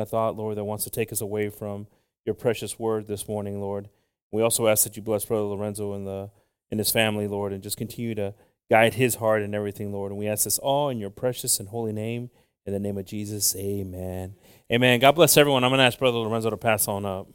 [0.00, 1.86] a thought, Lord, that wants to take us away from
[2.24, 3.88] your precious word this morning, Lord.
[4.32, 6.30] We also ask that you bless Brother Lorenzo and the
[6.70, 8.34] and his family, Lord, and just continue to
[8.70, 10.12] guide his heart and everything, Lord.
[10.12, 12.30] And we ask this all in your precious and holy name.
[12.66, 14.36] In the name of Jesus, amen.
[14.70, 15.00] Amen.
[15.00, 15.64] God bless everyone.
[15.64, 17.26] I'm going to ask Brother Lorenzo to pass on up.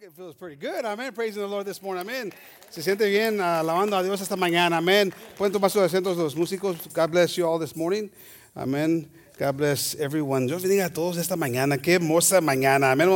[0.00, 0.86] That feels pretty good.
[0.86, 1.14] Amén.
[1.14, 2.06] Praising the Lord this morning.
[2.06, 2.32] Amén.
[2.70, 4.78] Se siente bien uh, alabando a Dios esta mañana.
[4.78, 5.12] Amén.
[5.36, 6.90] Pueden tomar sus asientos los músicos.
[6.94, 8.10] God bless you all this morning.
[8.56, 9.06] Amén.
[9.38, 10.46] God bless everyone.
[10.46, 11.78] Dios bendiga a todos esta mañana.
[11.78, 12.92] Qué hermosa mañana.
[12.92, 13.08] Amén.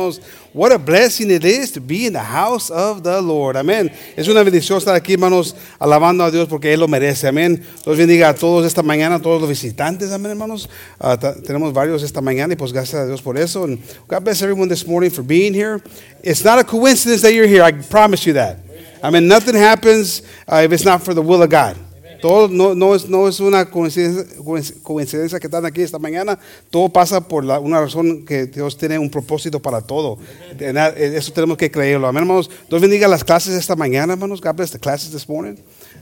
[0.51, 3.55] What a blessing it is to be in the house of the Lord.
[3.55, 3.91] Amén.
[4.15, 7.27] Es una bendición estar aquí, hermanos, alabando a Dios porque Él lo merece.
[7.27, 7.63] Amén.
[7.85, 10.11] Dios bendiga a todos esta mañana, a todos los visitantes.
[10.11, 10.67] Amén, hermanos.
[10.99, 13.63] Uh, tenemos varios esta mañana y pues gracias a Dios por eso.
[13.65, 15.79] And God bless everyone this morning for being here.
[16.23, 17.61] It's not a coincidence that you're here.
[17.61, 18.57] I promise you that.
[19.03, 21.77] I mean, nothing happens uh, if it's not for the will of God.
[22.21, 26.37] Todo no, no, es, no es una coincidencia, que están aquí esta mañana.
[26.69, 30.17] Todo pasa por la, una razón que Dios tiene un propósito para todo.
[30.59, 32.07] Eso tenemos que creerlo.
[32.07, 32.49] Amén, hermanos.
[32.69, 34.41] Dios bendiga las clases esta mañana, hermanos.
[34.41, 35.55] God bless the classes this morning.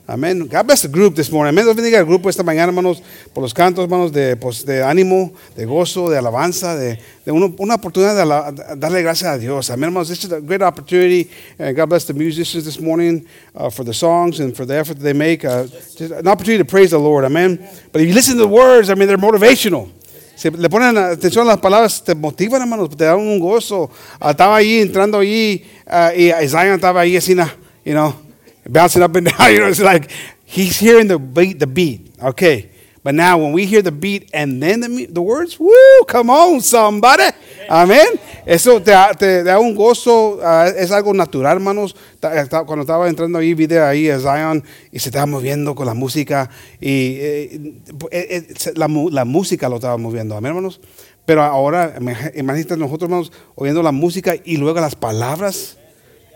[0.08, 0.48] Amén.
[0.48, 1.50] God bless the group this morning.
[1.50, 1.66] Amén.
[1.66, 3.02] Dios bendiga el grupo esta mañana, hermanos,
[3.34, 7.52] por los cantos, hermanos, de, pues, de ánimo, de gozo, de alabanza, de, de una,
[7.58, 9.72] una, oportunidad de ala, darle gracias a Dios.
[9.72, 10.10] Amén, hermanos.
[10.10, 11.28] This is a great opportunity.
[11.58, 15.00] And God bless the musicians this morning uh, for the songs and for the effort
[15.00, 15.44] that they make.
[15.44, 15.66] Uh,
[16.00, 17.26] an opportunity to praise the Lord.
[17.26, 17.58] Amén.
[17.92, 19.90] But if you listen to the words, I mean, they're motivational.
[20.36, 23.90] Si le ponen atención a las palabras, te motivan, hermanos, te dan un gozo.
[24.22, 27.34] Uh, estaba ahí, entrando ahí, uh, y Isaiah estaba ahí, así,
[27.84, 28.25] you know
[28.70, 29.52] bouncing up and down.
[29.52, 30.12] You know, it's like
[30.46, 32.14] he's hearing the beat, the beat.
[32.22, 32.72] Okay.
[33.06, 36.60] But now when we hear the beat and then the, the words, woo, come on,
[36.60, 37.30] somebody.
[37.70, 38.20] Amén.
[38.48, 41.96] Eso te, te, da un gozo, uh, es algo natural, hermanos.
[42.66, 46.50] Cuando estaba entrando ahí, vi ahí a Zion y se estaba moviendo con la música
[46.82, 47.74] y eh,
[48.10, 50.82] eh, la, la, música lo estaba moviendo, amén, hermanos.
[51.28, 51.96] Pero ahora,
[52.36, 55.78] imagínate nosotros, hermanos, oyendo la música y luego las palabras.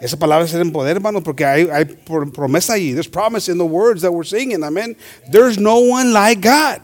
[0.02, 2.94] Esa palabra es en poder, hermano, porque hay, hay promesa ahí.
[2.94, 4.64] There's promise in the words that we're singing.
[4.64, 4.96] Amen.
[5.30, 6.82] There's no one like God.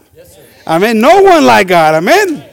[0.66, 1.00] Amen.
[1.00, 1.94] No one like God.
[1.94, 2.44] Amen.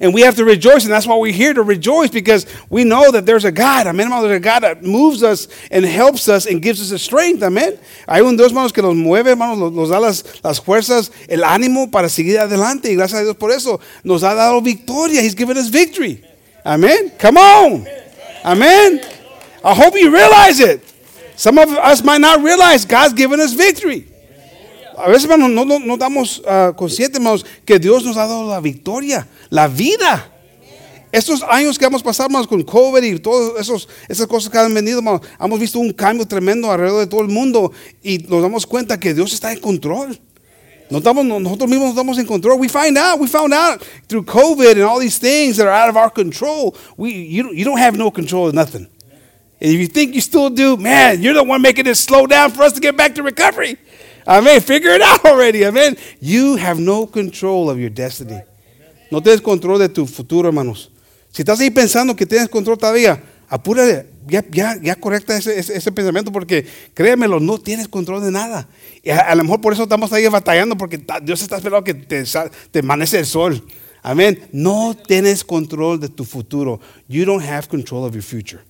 [0.00, 3.12] And we have to rejoice, and that's why we're here to rejoice because we know
[3.12, 6.46] that there's a God, amen, hermano, there's a God that moves us and helps us
[6.46, 7.78] and gives us the strength, amen.
[8.08, 11.44] Hay un Dios, hermanos, que nos mueve, hermanos, nos, nos da las, las fuerzas, el
[11.44, 15.20] ánimo para seguir adelante, y gracias a Dios por eso nos ha dado victoria.
[15.20, 16.24] He's given us victory.
[16.64, 17.12] Amen.
[17.18, 17.86] Come on.
[18.42, 19.02] Amen.
[19.62, 20.82] I hope you realize it.
[21.36, 24.06] Some of us might not realize God's given us victory.
[24.96, 28.60] A veces, no, no, no damos uh, conscientes, hermanos, que Dios nos ha dado la
[28.60, 30.26] victoria, la vida.
[31.12, 33.68] Estos años que hemos pasado, hermanos, con COVID y todas
[34.08, 37.28] esas cosas que han venido, hermanos, hemos visto un cambio tremendo alrededor de todo el
[37.28, 37.72] mundo
[38.02, 40.18] y nos damos cuenta que Dios está en control.
[40.90, 42.60] No estamos, nosotros mismos no estamos en control.
[42.60, 45.88] We find out, we found out through COVID and all these things that are out
[45.88, 46.74] of our control.
[46.96, 48.88] We, you, you don't have no control of nothing.
[49.60, 52.50] And if you think you still do, man, you're the one making it slow down
[52.50, 53.76] for us to get back to recovery.
[54.26, 55.68] Mean, figure it out already.
[55.70, 58.40] Mean, you have no control of your destiny.
[59.10, 60.90] No tienes control de tu futuro, hermanos.
[61.32, 65.76] Si estás ahí pensando que tienes control todavía, apúrate, ya, ya, ya correcta ese, ese,
[65.76, 68.68] ese, pensamiento porque créemelo, no tienes control de nada.
[69.02, 71.94] Y a, a, lo mejor por eso estamos ahí batallando porque Dios está esperando que
[71.94, 72.24] te,
[72.70, 73.64] te amanece el sol.
[74.02, 74.48] Amén.
[74.52, 76.80] No tienes control de tu futuro.
[77.08, 78.62] You don't have control of your future.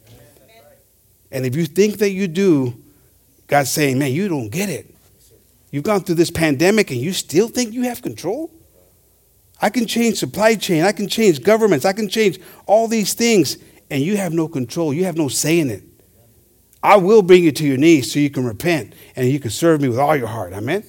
[1.30, 2.74] And if you think that you do,
[3.46, 4.94] God's saying, man, you don't get it.
[5.70, 8.50] You've gone through this pandemic and you still think you have control?
[9.62, 13.58] I can change supply chain, I can change governments, I can change all these things,
[13.90, 14.94] and you have no control.
[14.94, 15.82] You have no say in it.
[16.82, 19.82] I will bring you to your knees so you can repent and you can serve
[19.82, 20.54] me with all your heart.
[20.54, 20.82] Amen.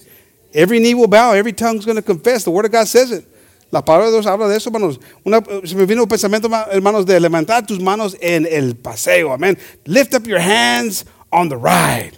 [0.54, 2.44] Every knee will bow, every tongue's going to confess.
[2.44, 3.26] The word of God says it.
[3.72, 5.00] La palabra de Dios habla de eso, hermanos.
[5.24, 9.32] Una, se me vino un pensamiento, hermanos, de levantar tus manos en el paseo.
[9.32, 9.58] Amén.
[9.86, 12.12] Lift up your hands on the ride.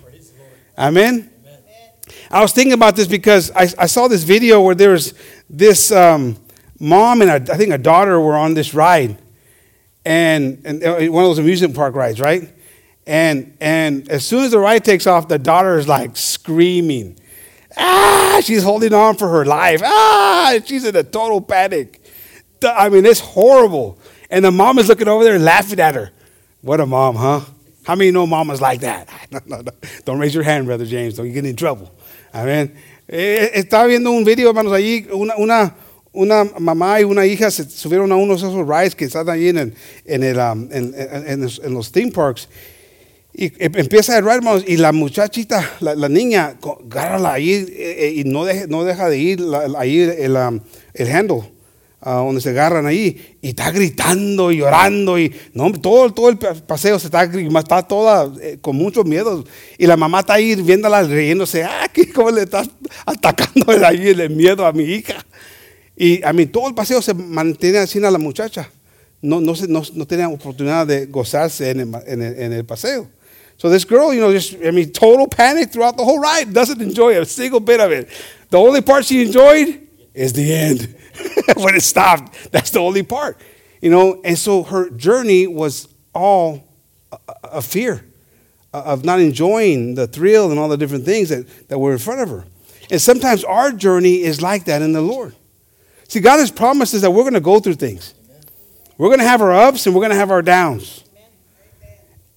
[0.77, 1.29] Amen.
[2.31, 5.13] I was thinking about this because I, I saw this video where there was
[5.47, 6.35] this um,
[6.79, 9.15] mom and a, I think a daughter were on this ride,
[10.03, 12.51] and, and uh, one of those amusement park rides, right?
[13.05, 17.19] And and as soon as the ride takes off, the daughter is like screaming
[17.77, 19.81] Ah, she's holding on for her life.
[19.83, 22.01] Ah, she's in a total panic.
[22.63, 23.97] I mean, it's horrible.
[24.29, 26.11] And the mom is looking over there laughing at her.
[26.61, 27.41] What a mom, huh?
[27.85, 29.07] How many know mamas like that?
[29.31, 29.71] No, no, no.
[30.05, 31.15] Don't raise your hand, Brother James.
[31.15, 31.91] Don't get in trouble.
[32.33, 32.71] Amén.
[33.09, 35.75] Eh, estaba viendo un video, hermanos, allí, una, una,
[36.13, 39.75] una mamá y una hija se subieron a unos esos rides que están ahí en,
[40.05, 42.47] en, el, um, en- en los, en los theme parks.
[43.33, 47.65] Y em- empieza el ride, hermanos, y la muchachita, la, la niña, agárrala ahí eh,
[48.07, 49.41] eh, y no, deje- no deja de ir
[49.77, 50.59] ahí el, um,
[50.93, 51.41] el handle,
[51.99, 56.37] ah, donde se agarran ahí, y está gritando y llorando, y no, todo, todo el
[56.37, 59.43] pa- paseo se está, está toda eh, con mucho miedo.
[59.79, 62.63] Y la mamá está ahí viéndola riéndose, ah, ¿qué, ¿cómo le está
[63.03, 65.25] atacando ahí el miedo a mi hija?
[65.97, 68.69] Y a mí todo el paseo se mantiene así a la muchacha.
[69.23, 73.07] No, no, no, no tenía oportunidad de gozarse en el, en, el, en el paseo.
[73.63, 76.53] So this girl, you know, just, I mean, total panic throughout the whole ride.
[76.53, 78.09] Doesn't enjoy a single bit of it.
[78.49, 80.93] The only part she enjoyed is the end.
[81.55, 83.39] when it stopped, that's the only part.
[83.81, 86.67] You know, and so her journey was all
[87.41, 88.05] a, fear
[88.73, 92.19] of not enjoying the thrill and all the different things that, that were in front
[92.19, 92.43] of her.
[92.91, 95.37] And sometimes our journey is like that in the Lord.
[96.09, 98.13] See, God has promised us that we're going to go through things.
[98.97, 101.02] We're going to have our ups and we're going to have our downs.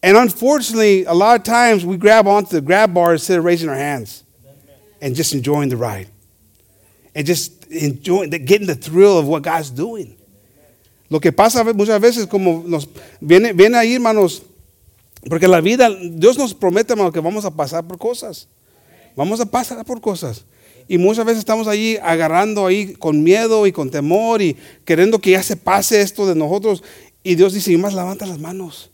[0.06, 3.68] And unfortunately, a lot of times we grab onto the grab bar instead of raising
[3.68, 4.22] our hands
[5.00, 6.06] and just enjoying the ride.
[7.12, 10.16] And just enjoying, the, getting the thrill of what God's doing.
[11.10, 12.86] Lo que pasa muchas veces como nos
[13.20, 14.42] viene, viene ahí, hermanos,
[15.28, 18.46] porque la vida, Dios nos promete, hermano, que vamos a pasar por cosas.
[19.16, 20.44] Vamos a pasar por cosas.
[20.86, 25.32] Y muchas veces estamos allí agarrando ahí con miedo y con temor y queriendo que
[25.32, 26.84] ya se pase esto de nosotros.
[27.24, 28.92] Y Dios dice, y más levanta las manos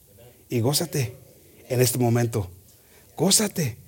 [0.53, 1.17] y gózate
[1.71, 2.51] en este momento.
[3.17, 3.79] Gózate.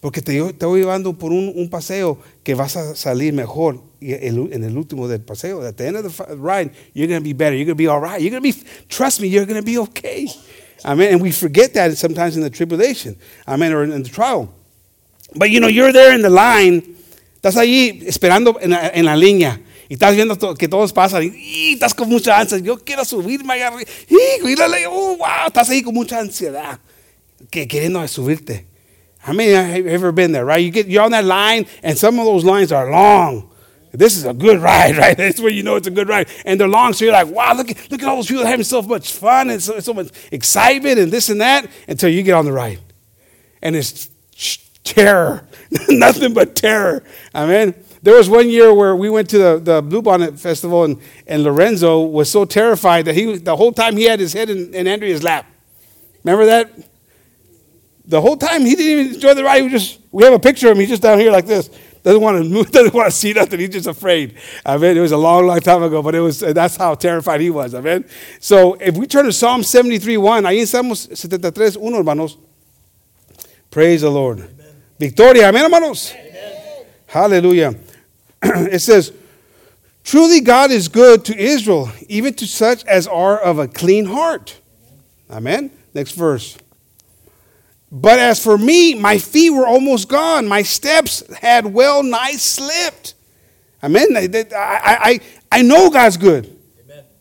[0.00, 4.76] Porque te, te voy llevando por un, paseo que vas a salir mejor en el
[4.76, 5.62] último del paseo.
[5.62, 7.54] At the end of the ride, you're going to be better.
[7.54, 8.20] You're going to be all right.
[8.20, 10.26] You're going to be, trust me, you're going to be okay.
[10.84, 11.12] Amen.
[11.12, 13.16] And we forget that sometimes in the tribulation.
[13.46, 13.72] Amen.
[13.72, 14.52] Or in the trial.
[15.34, 16.82] But you know, you're there in the line,
[17.36, 21.72] estás ahí esperando en la línea y estás viendo to- que todos pasan y, y
[21.74, 22.58] estás con mucha ansia.
[22.58, 23.90] Yo quiero subirme allá arriba.
[24.08, 26.78] Y, ley, oh, wow, estás ahí con mucha ansiedad,
[27.50, 28.66] que, queriendo subirte.
[29.26, 30.60] I mean, have you ever been there, right?
[30.62, 33.50] You get, you're on that line, and some of those lines are long.
[33.92, 35.16] This is a good ride, right?
[35.16, 36.28] That's where you know it's a good ride.
[36.44, 38.64] And they're long, so you're like, wow, look at, look at all those people having
[38.64, 42.34] so much fun and so, so much excitement and this and that until you get
[42.34, 42.80] on the ride
[43.62, 44.10] and it's
[44.82, 45.48] terror,
[45.88, 47.02] nothing but terror.
[47.34, 47.74] Amen.
[48.04, 51.42] There was one year where we went to the, the Blue Bonnet Festival, and, and
[51.42, 54.86] Lorenzo was so terrified that he the whole time he had his head in, in
[54.86, 55.46] Andrea's lap.
[56.22, 56.70] Remember that?
[58.04, 59.62] The whole time he didn't even enjoy the ride.
[59.62, 60.80] He just we have a picture of him.
[60.80, 61.70] He's just down here like this.
[62.02, 62.70] Doesn't want to move.
[62.70, 63.58] Doesn't want to see nothing.
[63.58, 64.34] He's just afraid.
[64.66, 67.40] I mean, it was a long, long time ago, but it was that's how terrified
[67.40, 67.72] he was.
[67.72, 68.04] I mean,
[68.38, 72.36] so if we turn to Psalm 73, 1, ahí en Salmos 73, 1, hermanos.
[73.70, 74.46] Praise the Lord.
[74.98, 76.12] Victoria, amen, hermanos.
[77.06, 77.74] Hallelujah.
[78.70, 79.12] it says,
[80.04, 84.60] Truly God is good to Israel, even to such as are of a clean heart.
[85.30, 85.70] Amen.
[85.94, 86.58] Next verse.
[87.90, 90.46] But as for me, my feet were almost gone.
[90.46, 93.14] My steps had well nigh slipped.
[93.82, 94.16] Amen.
[94.16, 94.80] I, I,
[95.10, 95.20] I,
[95.52, 96.50] I know God's good.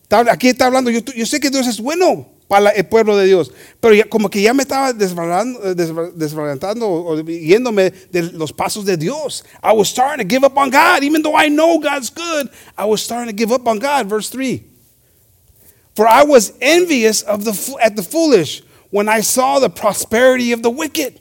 [0.09, 3.25] Está- Aquí está hablando, yo, yo sé que Dios es bueno para el pueblo de
[3.25, 3.51] Dios,
[3.81, 8.97] pero ya- como que ya me estaba desbarantando eh, o yéndome de los pasos de
[8.97, 9.43] Dios.
[9.63, 12.49] I was starting to give up on God, even though I know God's good.
[12.77, 14.07] I was starting to give up on God.
[14.07, 14.63] Verse three.
[15.95, 20.61] For I was envious of the at the foolish when I saw the prosperity of
[20.63, 21.19] the wicked.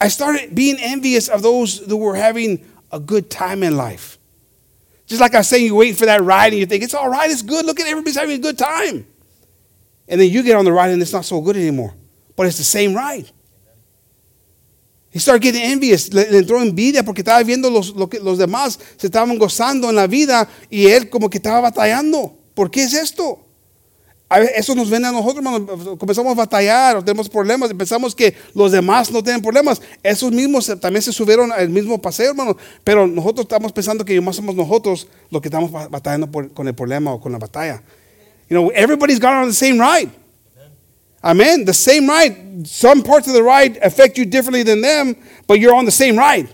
[0.00, 4.18] I started being envious of those who were having a good time in life.
[5.06, 7.08] Just like I was saying, you're waiting for that ride and you think, it's all
[7.08, 7.64] right, it's good.
[7.64, 9.06] Look at everybody's having a good time.
[10.08, 11.94] And then you get on the ride and it's not so good anymore.
[12.36, 13.26] But it's the same ride.
[15.10, 18.36] He started getting envious, le, le entró envidia porque estaba viendo los, lo que, los
[18.36, 22.36] demás se estaban gozando en la vida y él como que estaba batallando.
[22.54, 23.40] ¿Por qué es esto?
[24.28, 25.96] A ver, eso nos viene a nosotros, hermano.
[25.98, 29.80] Comenzamos a batallar, tenemos problemas, pensamos que los demás no tienen problemas.
[30.02, 32.56] Esos mismos también se subieron al mismo paseo, hermano.
[32.84, 36.66] Pero nosotros estamos pensando que más somos nosotros los que estamos ba- batallando por- con
[36.68, 37.82] el problema o con la batalla.
[38.48, 40.10] You know, everybody's gone on the same ride.
[41.24, 41.64] Amen.
[41.64, 42.66] The same ride.
[42.66, 46.16] Some parts of the ride affect you differently than them, but you're on the same
[46.16, 46.48] ride.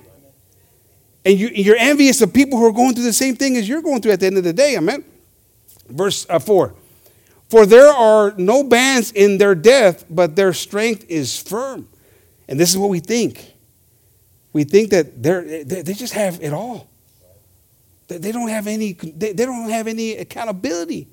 [1.25, 3.83] And you, you're envious of people who are going through the same thing as you're
[3.83, 4.77] going through at the end of the day.
[4.77, 5.05] Amen.
[5.89, 6.75] Verse uh, 4.
[7.49, 11.87] For there are no bands in their death, but their strength is firm.
[12.49, 13.53] And this is what we think.
[14.55, 16.89] We think that they're, they, just have it all.
[18.09, 21.09] They, don't have any, they don't have any accountability.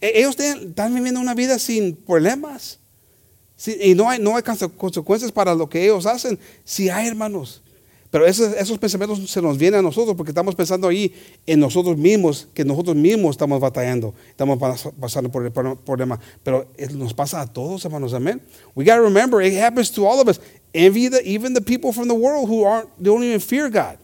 [0.00, 2.78] E- Ellos están viviendo una vida sin problemas.
[3.56, 6.38] Sí, y no hay, no hay conse- consecuencias para lo que ellos hacen.
[6.64, 7.62] Si hay, hermanos.
[8.10, 11.14] Pero esos, esos pensamientos se nos vienen a nosotros porque estamos pensando ahí
[11.46, 16.18] en nosotros mismos, que nosotros mismos estamos batallando, estamos pas- pasando por el pro- problema.
[16.42, 18.40] Pero nos pasa a todos, hermanos, amén.
[18.74, 20.40] We got to remember, it happens to all of us.
[20.72, 23.98] Envy the, even the people from the world who aren't, don't even fear God.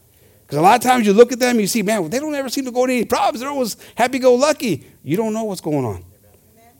[0.46, 2.48] Because a lot of times you look at them, you see, man, they don't ever
[2.48, 3.40] seem to go into any problems.
[3.40, 4.84] They're always happy-go-lucky.
[5.02, 6.04] You don't know what's going on.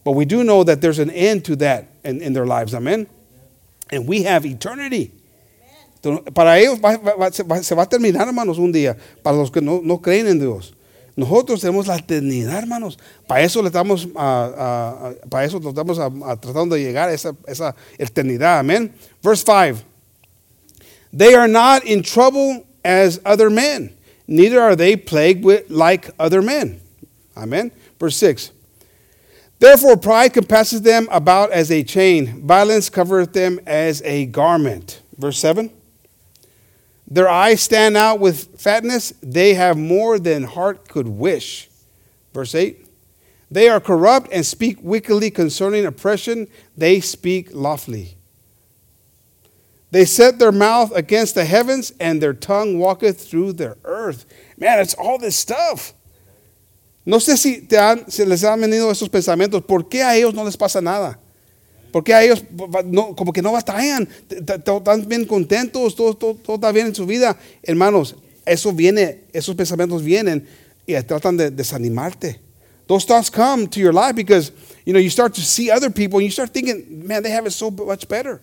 [0.04, 3.08] But we do know that there's an end to that in, in their lives, amén.
[3.90, 5.11] And we have eternity.
[6.32, 6.78] Para ellos
[7.32, 8.96] se, va, a terminar, hermanos, un día.
[9.25, 10.73] Para los que no, no creen en Dios.
[11.16, 12.99] Nosotros tenemos la eternidad, hermanos.
[13.26, 17.35] Para eso le estamos, a- a- para eso estamos a tratando de llegar a esa,
[17.49, 18.61] esa eternidad.
[18.61, 18.92] Amén.
[19.23, 19.82] Verse 5.
[21.12, 23.93] They are not in trouble as other men,
[24.28, 26.81] neither are they plagued with like other men.
[27.37, 27.73] Amen.
[27.99, 28.52] Verse 6.
[29.59, 35.00] Therefore, pride compasses them about as a chain, violence covereth them as a garment.
[35.19, 35.71] Verse 7.
[37.09, 41.69] Their eyes stand out with fatness, they have more than heart could wish.
[42.35, 42.87] Verse 8.
[43.50, 48.15] They are corrupt and speak wickedly concerning oppression, they speak lawfully.
[49.93, 54.26] They set their mouth against the heavens, and their tongue walketh through the earth.
[54.59, 55.95] Man, it's all this stuff.
[57.05, 59.62] No sé si te han, se les han venido esos pensamientos.
[59.64, 61.19] ¿Por qué a ellos no les pasa nada?
[61.93, 62.43] ¿Por qué a ellos
[62.85, 64.09] no- como que no batallan?
[64.28, 67.38] Están bien contentos, todo, todo, todo está bien en su vida.
[67.62, 70.47] Hermanos, eso viene, esos pensamientos vienen
[70.85, 72.40] y tratan de desanimarte.
[72.88, 74.50] Those thoughts come to your life because
[74.85, 77.47] you know you start to see other people and you start thinking, man, they have
[77.47, 78.40] it so much better.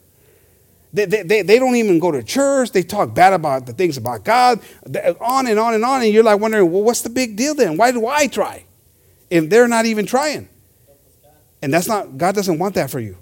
[0.94, 2.72] They, they, they, don't even go to church.
[2.72, 4.60] They talk bad about the things about God,
[5.20, 6.04] on and on and on.
[6.04, 7.78] And you're like wondering, well, what's the big deal then?
[7.78, 8.66] Why do I try?
[9.32, 10.48] If they're not even trying.
[11.64, 13.18] And that's not, God doesn't want that for you.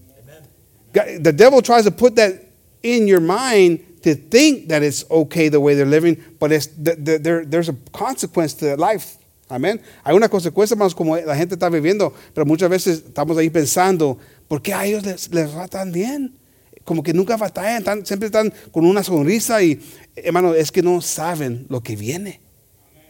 [0.92, 2.46] God, the devil tries to put that
[2.84, 6.96] in your mind to think that it's okay the way they're living, but it's, the,
[6.96, 9.18] the, there, there's a consequence to life.
[9.50, 9.82] Amén.
[10.04, 14.18] Hay una consecuencia más como la gente está viviendo, pero muchas veces estamos ahí pensando,
[14.48, 16.34] ¿por qué a ellos les, les va tan bien?
[16.84, 19.80] Como que nunca batallan, tan- siempre están con una sonrisa y,
[20.16, 22.42] hermano, es que no saben lo que viene.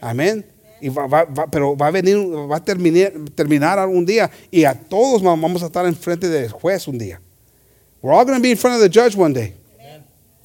[0.00, 0.44] Amén.
[0.80, 2.16] Y va- va- va- pero va a venir,
[2.50, 6.86] va a terminar, terminar algún día y a todos vamos a estar enfrente del juez
[6.88, 7.20] un día.
[8.02, 9.54] We're all going to be in front of the judge one day.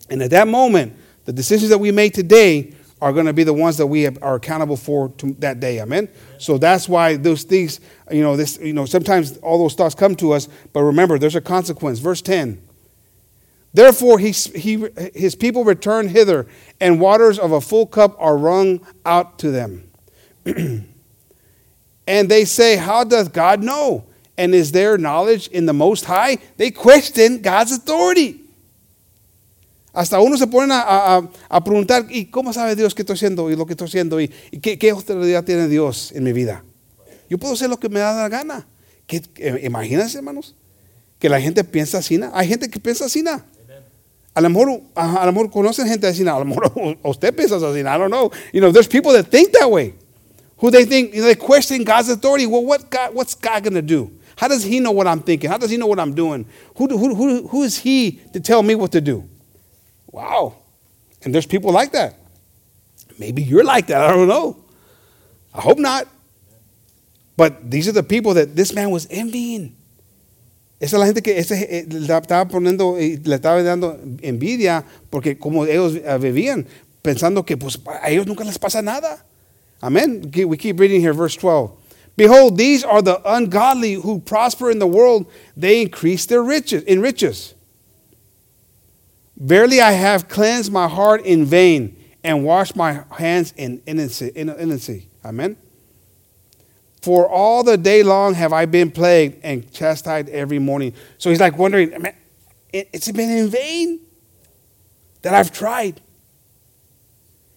[0.10, 0.94] And at that moment,
[1.26, 4.36] the decisions that we make today are going to be the ones that we are
[4.36, 5.80] accountable for to that day.
[5.82, 6.08] Amen.
[6.38, 7.80] So that's why those things,
[8.12, 11.36] you know, this, you know, sometimes all those thoughts come to us, but remember, there's
[11.36, 12.00] a consequence.
[12.00, 12.60] Verse 10.
[13.78, 16.48] Therefore, he, he, his people return hither,
[16.82, 19.92] and waters of a full cup are wrung out to them.
[22.08, 24.04] and they say, How doth God know?
[24.36, 26.40] And is there knowledge in the Most High?
[26.58, 28.42] They question God's authority.
[29.94, 30.82] Hasta uno se ponen a,
[31.18, 34.20] a- a preguntar, ¿y cómo sabe Dios qué estoy haciendo y lo que estoy haciendo?
[34.20, 36.64] ¿Y, y qué, qué autoridad tiene Dios en mi vida?
[37.30, 38.68] Yo puedo hacer lo que me da la gana.
[39.06, 40.56] ¿Qué- eh, imagínense, hermanos,
[41.20, 42.20] que la gente piensa así.
[42.34, 43.22] Hay gente que piensa así.
[43.22, 43.40] ¿no?
[44.38, 46.06] A lo mejor, a, lo mejor conocen gente.
[46.06, 46.72] A lo mejor
[47.04, 47.58] usted piensa.
[47.58, 48.32] I don't know.
[48.54, 49.96] You know, there's people that think that way.
[50.60, 52.46] Who they think, you know, they question God's authority.
[52.46, 54.12] Well, what God, what's God going to do?
[54.36, 55.50] How does He know what I'm thinking?
[55.50, 56.46] How does He know what I'm doing?
[56.76, 59.28] Who, who, who, who is He to tell me what to do?
[60.12, 60.58] Wow.
[61.24, 62.14] And there's people like that.
[63.18, 64.04] Maybe you're like that.
[64.04, 64.64] I don't know.
[65.52, 66.08] I hope not.
[67.38, 69.76] But these are the people that this man was envying.
[70.80, 74.86] Esa es la gente que ese, eh, le estaba poniendo y le estaba dando envidia
[75.10, 76.68] porque como ellos eh, vivían
[77.02, 79.26] pensando que pues a ellos nunca les pasa nada.
[79.82, 80.30] Amen.
[80.34, 81.72] We keep reading here, verse 12.
[82.16, 85.28] Behold, these are the ungodly who prosper in the world.
[85.56, 87.54] They increase their riches in riches.
[89.36, 95.10] Verily, I have cleansed my heart in vain and washed my hands in innocency.
[95.24, 95.58] Amen.
[97.08, 100.92] For all the day long have I been plagued and chastised every morning.
[101.18, 102.14] So he's like wondering, man,
[102.74, 104.02] it, it's been in vain
[105.22, 106.02] that I've tried.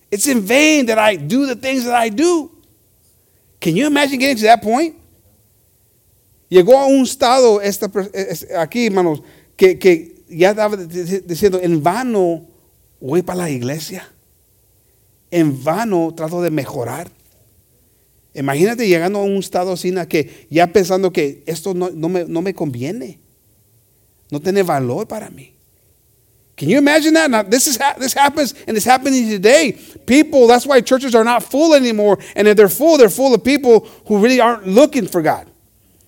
[0.08, 2.48] It's in vain that I do the things that I do.
[3.60, 4.94] Can you imagine getting to that point?
[6.48, 7.88] Llegó a un estado esta,
[8.56, 9.20] aquí, hermanos,
[9.56, 12.46] que, que ya estaba di- diciendo, en vano
[13.00, 14.06] voy para la iglesia.
[15.32, 17.10] En vano trato de mejorar.
[18.34, 22.42] Imagínate llegando a un estado así que ya pensando que esto no, no me, no
[22.42, 23.18] me conviene.
[24.30, 25.54] No tiene valor para mí.
[26.56, 27.30] Can you imagine that?
[27.30, 29.72] Now, this, is this happens and it's happening today.
[30.06, 32.18] People, that's why churches are not full anymore.
[32.36, 35.50] And if they're full, they're full of people who really aren't looking for God.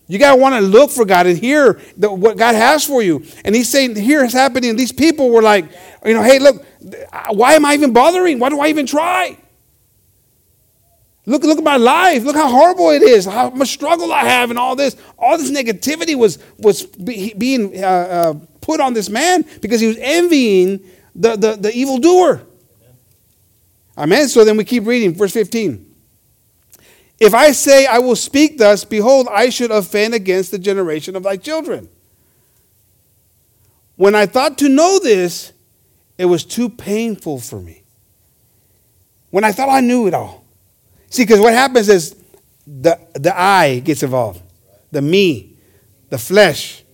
[0.08, 3.02] You got to want to look for God and hear the, what God has for
[3.02, 3.24] you.
[3.46, 4.76] And he's saying, here is happening.
[4.76, 5.64] These people were like,
[6.04, 6.62] you know, hey, look,
[7.30, 8.38] why am I even bothering?
[8.38, 9.38] Why do I even try?
[11.24, 12.24] Look, look at my life.
[12.24, 13.26] Look how horrible it is.
[13.26, 14.96] How much struggle I have, and all this.
[15.16, 19.86] All this negativity was was be, being uh, uh, put on this man because he
[19.86, 20.80] was envying
[21.14, 22.42] the the, the evil doer.
[23.96, 24.26] Amen.
[24.28, 25.94] So then we keep reading, verse fifteen.
[27.20, 31.22] If I say I will speak thus, behold, I should offend against the generation of
[31.22, 31.88] thy children.
[33.94, 35.52] When I thought to know this,
[36.18, 37.84] it was too painful for me.
[39.30, 40.41] When I thought I knew it all.
[41.12, 42.16] See, because what happens is
[42.66, 44.40] the, the I gets involved,
[44.90, 45.58] the me,
[46.08, 46.84] the flesh.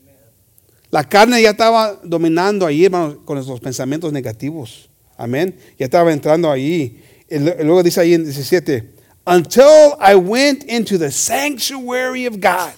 [0.91, 4.89] La carne ya estaba dominando ahí, hermano, con esos pensamientos negativos.
[5.17, 5.57] Amén.
[5.79, 7.01] Ya estaba entrando ahí.
[7.31, 8.91] Y luego dice ahí en 17
[9.25, 12.75] until I went into the sanctuary of God.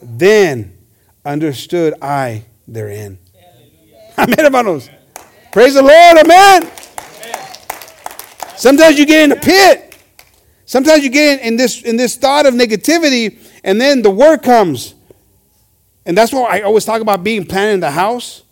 [0.00, 0.78] Then
[1.26, 3.18] understood I therein.
[4.16, 4.88] Amen, hermanos.
[5.52, 6.18] Praise the Lord.
[6.24, 6.70] Amen.
[8.56, 9.85] Sometimes you get in a pit.
[10.66, 14.42] Sometimes you get in, in, this in this thought of negativity, and then the word
[14.42, 14.94] comes.
[16.04, 18.42] And that's why I always talk about being planted in the house.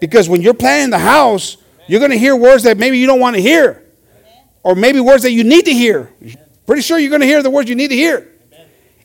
[0.00, 3.20] Because when you're planting the house, you're going to hear words that maybe you don't
[3.20, 3.82] want to hear
[4.62, 6.10] or maybe words that you need to hear.
[6.66, 8.30] Pretty sure you're going to hear the words you need to hear.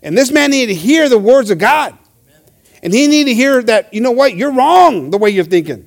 [0.01, 1.97] And this man needed to hear the words of God.
[2.81, 5.85] And he needed to hear that, you know what, you're wrong the way you're thinking.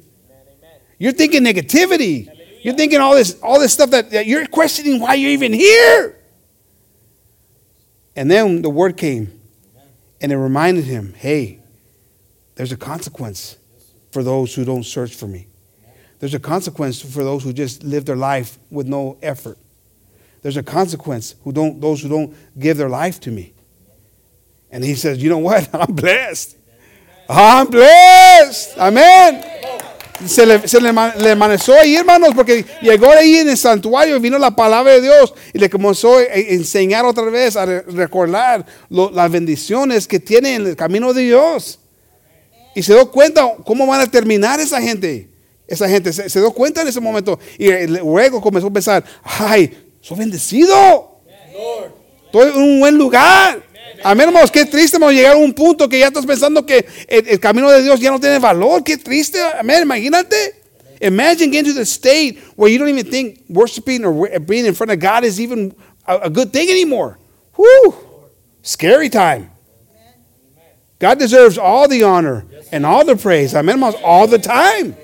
[0.98, 2.28] You're thinking negativity.
[2.62, 6.18] You're thinking all this, all this stuff that, that you're questioning why you're even here.
[8.14, 9.40] And then the word came
[10.20, 11.60] and it reminded him hey,
[12.54, 13.56] there's a consequence
[14.10, 15.46] for those who don't search for me.
[16.18, 19.58] There's a consequence for those who just live their life with no effort.
[20.42, 23.54] There's a consequence who don't, those who don't give their life to me.
[24.70, 25.68] And he says, You know what?
[25.74, 26.56] I'm blessed.
[27.28, 28.76] I'm blessed.
[28.76, 29.71] Amén.
[30.26, 34.38] Se le, se le, amaneció ahí, hermanos, porque llegó ahí en el santuario y vino
[34.38, 40.06] la palabra de Dios y le comenzó a enseñar otra vez, a recordar las bendiciones
[40.06, 41.78] que tiene en el camino de Dios.
[42.74, 45.28] Y se dio cuenta cómo van a terminar esa gente.
[45.66, 49.94] Esa gente se, se dio cuenta en ese momento y luego comenzó a pensar, ay,
[50.00, 51.20] soy bendecido.
[52.26, 53.62] Estoy en un buen lugar.
[54.04, 57.38] Amén, hermanos, qué triste, hermanos, llegar a un punto que ya estás pensando que el,
[57.38, 58.82] camino de Dios ya no tiene valor.
[58.82, 60.60] Qué triste, amén, imagínate.
[61.00, 64.92] Imagine getting to the state where you don't even think worshiping or being in front
[64.92, 65.74] of God is even
[66.06, 67.18] a, a good thing anymore.
[67.56, 67.94] Whew,
[68.62, 69.50] scary time.
[70.98, 73.54] God deserves all the honor and all the praise.
[73.54, 74.96] Amén, hermanos, all the time.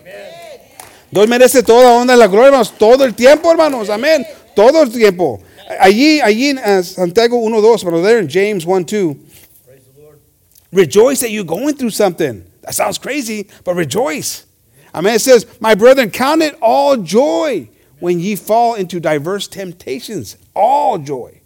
[1.11, 3.89] Dios merece toda onda y la gloria, hermanos, todo el tiempo, hermanos.
[3.89, 4.25] Amén.
[4.55, 5.41] Todo el tiempo.
[5.69, 9.19] Allí, allí en uh, Santiago 1.2, pero there in James 1.2.
[10.73, 12.45] Rejoice that you're going through something.
[12.63, 14.47] That sounds crazy, but rejoice.
[14.95, 15.15] Amen.
[15.15, 17.69] It says, My brethren, count it all joy
[18.01, 20.37] when ye fall into diverse temptations.
[20.55, 21.41] All joy.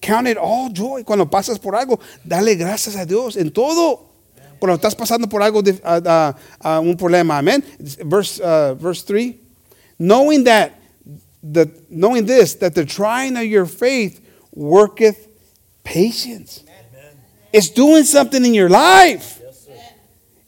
[0.00, 1.04] Count it all joy.
[1.04, 4.08] Cuando pasas por algo, dale gracias a Dios en todo.
[4.58, 6.32] Cuando estás pasando por algo, de, uh,
[6.64, 7.38] uh, un problema.
[7.38, 7.62] Amen.
[8.04, 9.38] Verse, uh, verse 3.
[9.98, 10.81] Knowing that
[11.42, 15.28] the, knowing this, that the trying of your faith worketh
[15.82, 16.62] patience.
[16.64, 17.16] Amen.
[17.52, 19.40] It's doing something in your life.
[19.42, 19.68] Yes,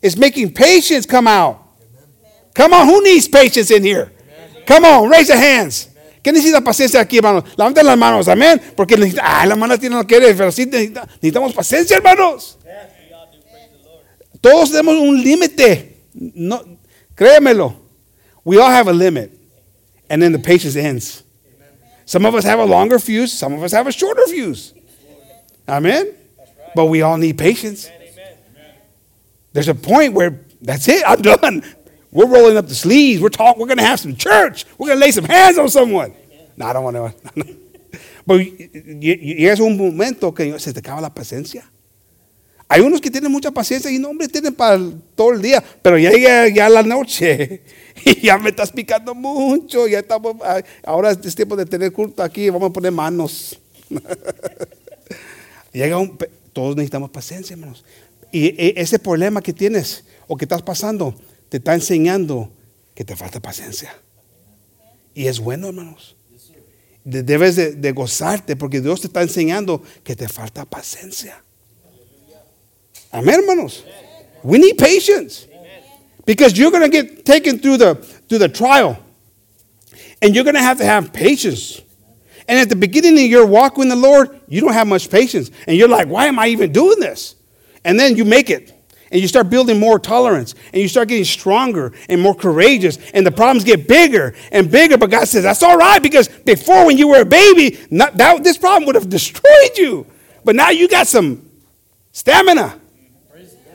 [0.00, 1.60] it's making patience come out.
[1.80, 2.08] Amen.
[2.54, 4.12] Come on, who needs patience in here?
[4.22, 4.64] Amen.
[4.66, 5.88] Come on, raise your hands.
[6.22, 7.44] ¿Qué necesita paciencia aquí, hermanos?
[7.56, 8.60] Levanten las manos, amén.
[8.74, 12.58] Porque necesita, ah, la mano tiene lo que pero sí necesita, necesitamos paciencia, hermanos.
[14.40, 15.96] Todos tenemos un límite.
[16.14, 16.62] No,
[17.14, 17.76] créemelo.
[18.42, 19.43] We all have a limit
[20.08, 21.22] and then the patience ends.
[22.06, 24.74] Some of us have a longer fuse, some of us have a shorter fuse.
[25.66, 26.14] Amen?
[26.74, 27.88] But we all need patience.
[29.52, 31.62] There's a point where that's it, I'm done.
[32.10, 33.20] We're rolling up the sleeves.
[33.20, 34.66] We're talking, we're going to have some church.
[34.78, 36.14] We're going to lay some hands on someone.
[36.56, 37.56] No, I don't want to.
[38.26, 41.70] But llegas un momento que se te acaba la paciencia.
[42.68, 44.80] Hay unos que tienen mucha paciencia y no, hombre, tienen para
[45.14, 47.62] todo el día, pero ya llega ya la noche
[48.22, 50.36] ya me estás picando mucho, ya estamos,
[50.84, 53.58] ahora es tiempo de tener culto aquí, vamos a poner manos.
[55.72, 56.18] llega un,
[56.52, 57.84] todos necesitamos paciencia, hermanos.
[58.32, 61.14] Y ese problema que tienes o que estás pasando
[61.48, 62.50] te está enseñando
[62.94, 63.96] que te falta paciencia.
[65.14, 66.16] Y es bueno, hermanos.
[67.04, 71.44] Debes de, de gozarte porque Dios te está enseñando que te falta paciencia.
[73.12, 73.84] Amén, hermanos.
[74.42, 75.53] We need patience.
[76.26, 78.98] Because you're going to get taken through the, through the trial.
[80.22, 81.80] And you're going to have to have patience.
[82.48, 85.50] And at the beginning of your walk with the Lord, you don't have much patience.
[85.66, 87.36] And you're like, why am I even doing this?
[87.84, 88.70] And then you make it.
[89.10, 90.54] And you start building more tolerance.
[90.72, 92.98] And you start getting stronger and more courageous.
[93.12, 94.98] And the problems get bigger and bigger.
[94.98, 98.42] But God says, that's all right because before, when you were a baby, not, that,
[98.42, 100.06] this problem would have destroyed you.
[100.44, 101.48] But now you got some
[102.12, 102.80] stamina.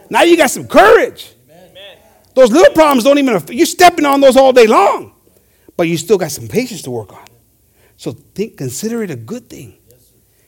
[0.10, 1.34] Now you got some courage.
[2.40, 5.12] Those little problems don't even, you're stepping on those all day long.
[5.76, 7.26] But you still got some patience to work on.
[7.98, 9.78] So think, consider it a good thing.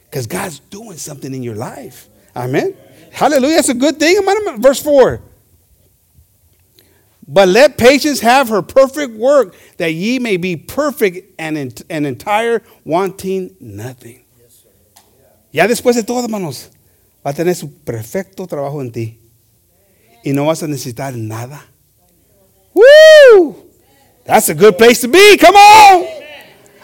[0.06, 2.08] Because God's doing something in your life.
[2.34, 2.76] Amen.
[3.12, 3.56] Hallelujah.
[3.56, 4.22] That's a good thing.
[4.60, 5.22] Verse 4.
[7.28, 12.62] But let patience have her perfect work, that ye may be perfect and, and entire,
[12.86, 14.24] wanting nothing.
[15.52, 16.70] Ya después de todo, hermanos,
[17.26, 19.20] va a tener su perfecto trabajo en ti.
[20.24, 21.66] Y no vas a necesitar nada.
[22.74, 23.70] Woo!
[24.26, 25.38] That's a good place to be.
[25.38, 26.08] Come on.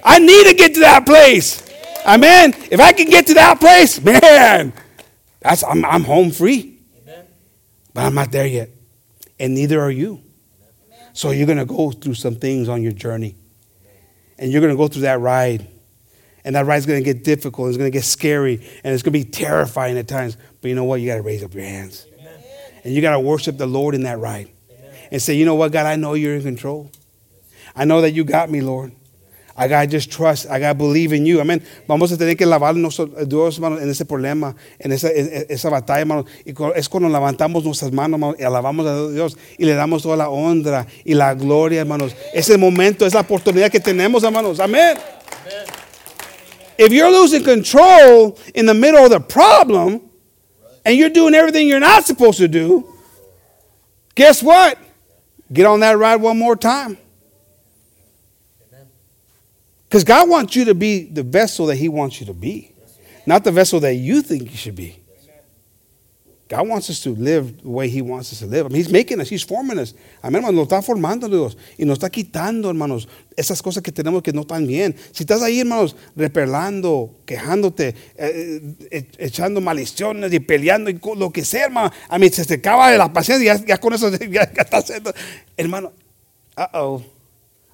[0.03, 1.63] I need to get to that place.
[2.05, 2.53] Amen.
[2.71, 4.73] If I can get to that place, man,
[5.41, 6.79] that's I'm, I'm home free.
[7.93, 8.69] But I'm not there yet.
[9.39, 10.21] And neither are you.
[11.13, 13.35] So you're going to go through some things on your journey.
[14.37, 15.67] And you're going to go through that ride.
[16.45, 17.69] And that ride's going to get difficult.
[17.69, 18.55] It's going to get scary.
[18.83, 20.37] And it's going to be terrifying at times.
[20.61, 21.01] But you know what?
[21.01, 22.05] You got to raise up your hands.
[22.83, 24.49] And you got to worship the Lord in that ride.
[25.11, 26.91] And say, you know what, God, I know you're in control.
[27.75, 28.91] I know that you got me, Lord.
[29.59, 31.39] I gotta just trust, I gotta believe in you.
[31.39, 31.63] Amén.
[31.87, 35.69] Vamos a tener que lavarnos eh, Dios, hermano, en ese problema, en esa, en esa
[35.69, 36.25] batalla, hermano.
[36.45, 40.15] Y es cuando levantamos nuestras manos, hermano, y alabamos a Dios y le damos toda
[40.15, 42.15] la honra y la gloria, hermanos.
[42.33, 44.59] Ese momento es la oportunidad que tenemos, hermanos.
[44.59, 44.95] Amén.
[46.77, 50.01] If you're losing control in the middle of the problem
[50.85, 52.85] and you're doing everything you're not supposed to do,
[54.13, 54.77] guess what?
[55.51, 56.97] Get on that ride one more time.
[59.87, 62.73] Because God wants you to be the vessel that He wants you to be,
[63.25, 64.99] not the vessel that you think you should be.
[66.49, 68.65] God wants us to live the way He wants us to live.
[68.65, 69.93] I mean, he's making us, He's forming us.
[70.21, 74.23] Amén, hermanos, nos está formando Dios y nos está quitando, hermanos, esas cosas que tenemos
[74.23, 74.95] que no están bien.
[75.11, 81.43] Si estás ahí, hermanos, repelando, quejándote, eh, eh, echando maldiciones y peleando y lo que
[81.43, 84.61] sea, hermano, a mí se te acaba la paciencia, ya, ya con eso ya, ya
[84.61, 85.13] está haciendo.
[85.57, 85.91] Hermano,
[86.57, 87.01] uh oh,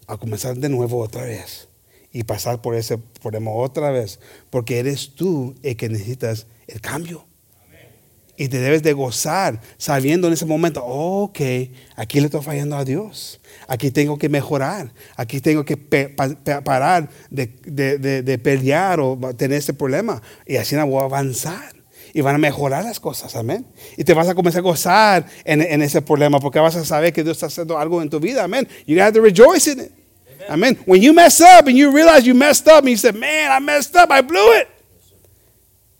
[0.08, 1.68] a comenzar de nuevo otra vez
[2.12, 7.26] y pasar por ese problema otra vez, porque eres tú el que necesitas el cambio.
[8.36, 11.40] Y te debes de gozar sabiendo en ese momento, ok,
[11.96, 18.40] aquí le estoy fallando a Dios, aquí tengo que mejorar, aquí tengo que parar de,
[18.44, 21.76] pelear o tener ese problema y así voy a avanzar.
[22.16, 23.66] Y van a mejorar las cosas, amén.
[23.98, 27.12] Y te vas a comenzar a gozar en, en ese problema porque vas a saber
[27.12, 28.68] que Dios está haciendo algo en tu vida, amén.
[28.86, 29.92] You have to rejoice in it.
[30.50, 30.78] Amen.
[30.86, 33.60] When you mess up and you realize you messed up and you said, man, I
[33.60, 34.68] messed up, I blew it.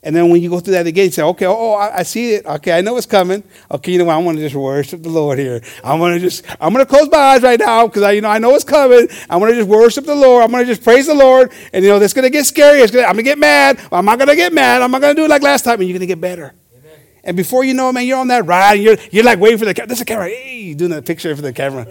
[0.06, 2.04] And then when you go through that again, you say, okay, oh, oh I, I
[2.04, 2.46] see it.
[2.46, 3.42] Okay, I know it's coming.
[3.72, 4.18] Okay, you know what?
[4.18, 5.62] I'm going to just worship the Lord here.
[5.82, 8.20] I'm going to just, I'm going to close my eyes right now because I, you
[8.20, 9.08] know, I know it's coming.
[9.30, 10.44] I'm going to just worship the Lord.
[10.44, 11.54] I'm going to just praise the Lord.
[11.72, 12.82] And, you know, it's going to get scary.
[12.82, 13.80] It's gonna, I'm going to get mad.
[13.94, 14.82] I'm not going to get mad.
[14.82, 15.80] I'm not going to do it like last time.
[15.80, 16.54] And you're going to get better.
[16.78, 17.00] Amen.
[17.24, 18.74] And before you know it, man, you're on that ride.
[18.74, 19.88] And you're, you're like waiting for the camera.
[19.88, 20.28] There's a camera.
[20.28, 21.88] Hey, doing a picture for the camera.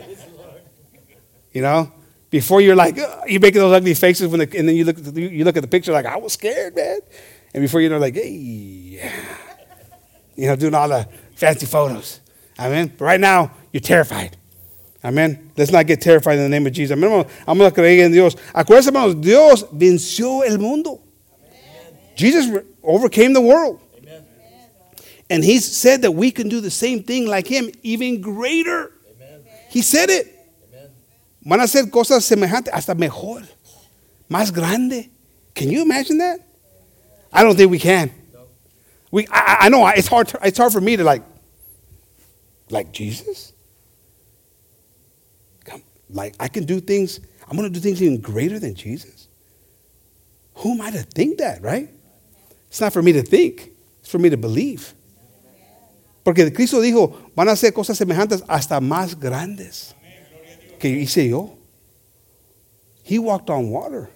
[1.54, 1.90] You know?
[2.28, 2.96] Before you're like,
[3.26, 5.68] you're making those ugly faces, when the, and then you look, you look at the
[5.68, 7.00] picture like, I was scared, man.
[7.54, 9.00] And before you know, like, hey,
[10.36, 12.20] you know, doing all the fancy photos.
[12.58, 12.92] Amen.
[12.98, 14.36] But right now, you're terrified.
[15.04, 15.50] Amen.
[15.56, 16.92] Let's not get terrified in the name of Jesus.
[16.92, 17.26] Amen.
[17.46, 18.36] Vamos a creer en Dios.
[18.54, 21.02] Acuérdense, hermanos, Dios venció el mundo.
[21.40, 21.98] Amen.
[22.14, 23.80] Jesus overcame the world.
[23.98, 24.24] Amen.
[25.28, 28.92] And he said that we can do the same thing like him, even greater.
[29.16, 29.42] Amen.
[29.68, 30.28] He said it.
[31.44, 33.42] Van a hacer cosas semejantes, hasta mejor,
[34.30, 35.10] más grande.
[35.54, 36.38] Can you imagine that?
[37.32, 38.10] I don't think we can.
[39.10, 40.28] We, I, I know it's hard.
[40.28, 41.22] To, it's hard for me to like,
[42.70, 43.52] like Jesus.
[45.64, 47.20] Come, like I can do things.
[47.48, 49.28] I'm going to do things even greater than Jesus.
[50.56, 51.90] Who am I to think that, right?
[52.68, 53.70] It's not for me to think.
[54.00, 54.94] It's for me to believe.
[56.24, 59.94] Porque Cristo dijo, van a hacer cosas semejantes hasta más grandes.
[60.82, 61.56] que hice yo.
[63.04, 64.10] He walked on water.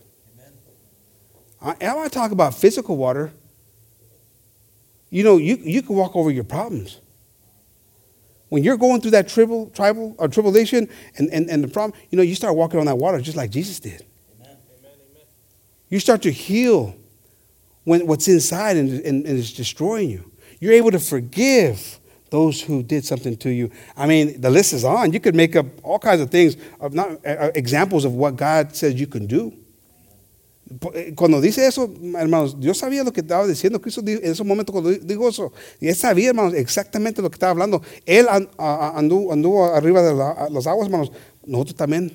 [1.66, 3.32] I, I want to talk about physical water.
[5.10, 7.00] You know, you, you can walk over your problems.
[8.48, 12.16] When you're going through that tribal, tribal or tribulation and, and, and the problem, you
[12.16, 14.06] know, you start walking on that water just like Jesus did.
[14.40, 14.56] Amen.
[15.88, 16.94] You start to heal
[17.82, 20.30] when what's inside and, and, and is destroying you.
[20.60, 21.98] You're able to forgive
[22.30, 23.70] those who did something to you.
[23.96, 25.12] I mean, the list is on.
[25.12, 28.36] You could make up all kinds of things, of not, uh, uh examples of what
[28.36, 29.56] God says you can do.
[30.94, 33.80] Eh, cuando dice eso, hermanos, Dios sabía lo que estaba diciendo.
[33.80, 37.82] Cristo en ese momento cuando dijo eso, él sabía, hermanos, exactamente lo que estaba hablando.
[38.04, 38.26] Él
[38.58, 40.14] anduvo, anduvo arriba de
[40.50, 41.12] las aguas, hermanos.
[41.44, 42.12] Nosotros también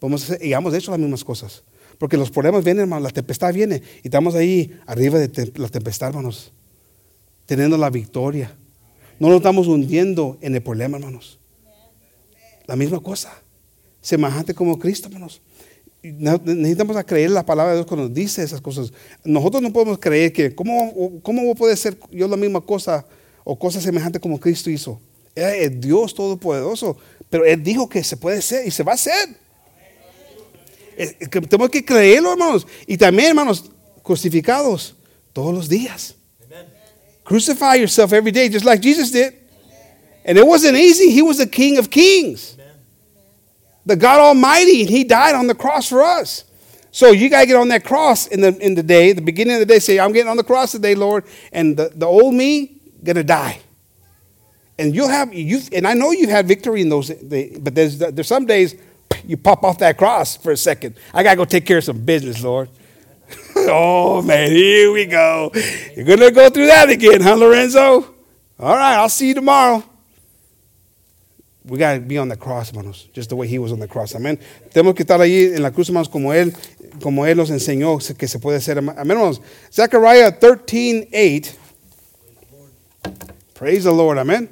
[0.00, 1.62] podemos hacer, y hemos hecho las mismas cosas.
[1.98, 6.08] Porque los problemas vienen, hermanos, la tempestad viene, y estamos ahí arriba de la tempestad,
[6.08, 6.52] hermanos,
[7.46, 8.56] teniendo la victoria.
[9.20, 11.38] No nos estamos hundiendo en el problema, hermanos.
[12.66, 13.32] La misma cosa.
[14.00, 15.40] Semejante como Cristo, hermanos
[16.12, 18.92] necesitamos creer la palabra de Dios cuando nos dice esas cosas.
[19.24, 23.06] Nosotros no podemos creer que, ¿cómo, cómo puede ser yo la misma cosa
[23.42, 25.00] o cosa semejante como Cristo hizo?
[25.34, 26.96] es Dios Todopoderoso,
[27.28, 29.36] pero Él dijo que se puede ser y se va a hacer.
[31.50, 32.66] tenemos que creerlo, hermanos.
[32.86, 33.64] Y también, hermanos,
[34.02, 34.94] crucificados
[35.32, 36.14] todos los días.
[37.24, 39.32] Crucify yourself every day, just like Jesus did.
[40.26, 41.10] And it wasn't easy.
[41.10, 42.56] He was the King of Kings
[43.86, 46.44] the God Almighty, He died on the cross for us.
[46.94, 49.54] So you got to get on that cross in the, in the day, the beginning
[49.54, 52.34] of the day, say, I'm getting on the cross today, Lord, and the, the old
[52.34, 53.58] me going to die.
[54.78, 58.28] And you'll have, you and I know you've had victory in those, but there's, there's
[58.28, 58.76] some days
[59.26, 60.96] you pop off that cross for a second.
[61.12, 62.68] I got to go take care of some business, Lord.
[63.56, 65.50] oh, man, here we go.
[65.96, 68.14] You're going to go through that again, huh, Lorenzo?
[68.58, 69.82] All right, I'll see you tomorrow.
[71.66, 73.88] We got to be on the cross, hermanos, just the way he was on the
[73.88, 74.12] cross.
[74.12, 74.38] Amén.
[74.70, 76.54] Tenemos que estar ahí en la cruz, hermanos, como él,
[77.00, 78.76] como él nos enseñó que se puede hacer.
[78.76, 79.40] Amén, hermanos.
[79.72, 81.58] Zechariah 13, 8.
[83.54, 84.18] Praise the Lord.
[84.18, 84.48] Amen.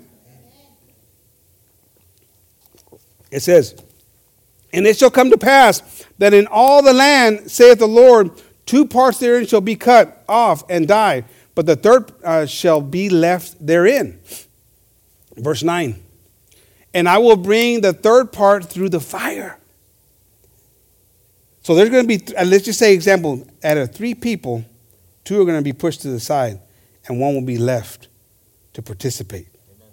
[3.30, 3.74] It says,
[4.72, 8.30] And it shall come to pass that in all the land, saith the Lord,
[8.64, 13.10] two parts therein shall be cut off and die, but the third uh, shall be
[13.10, 14.18] left therein.
[15.36, 16.01] Verse 9
[16.94, 19.58] and I will bring the third part through the fire.
[21.62, 24.64] So there's going to be, let's just say, example, out of three people,
[25.24, 26.60] two are going to be pushed to the side,
[27.06, 28.08] and one will be left
[28.72, 29.46] to participate.
[29.76, 29.88] Amen.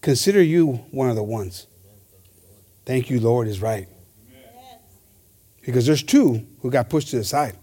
[0.00, 1.68] Consider you one of the ones.
[2.84, 3.86] Thank you, Lord, is right.
[4.28, 4.78] Amen.
[5.64, 7.56] Because there's two who got pushed to the side.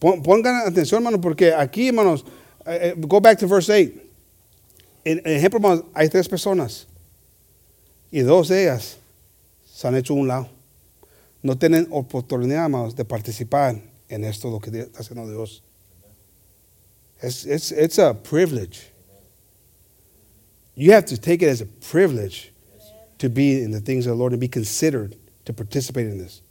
[0.00, 2.24] Pongan atención, porque aquí, hermanos,
[2.66, 3.92] eh, eh, go back to verse 8.
[5.04, 6.86] En ejemplo, hay tres personas.
[8.10, 8.98] Y dos de ellas
[9.64, 10.48] se han hecho un lado.
[11.42, 15.62] No tienen oportunidad más de participar en esto lo que está haciendo Dios.
[17.22, 18.90] It's, it's, it's a privilege.
[20.74, 22.52] You have to take it as a privilege
[23.18, 26.42] to be in the things of the Lord and be considered to participate in this.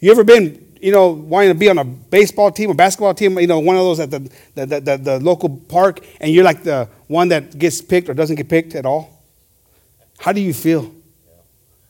[0.00, 3.38] You ever been, you know, wanting to be on a baseball team or basketball team,
[3.38, 6.62] you know, one of those at the, the, the, the local park, and you're like
[6.62, 9.15] the one that gets picked or doesn't get picked at all?
[10.18, 10.94] How do you feel?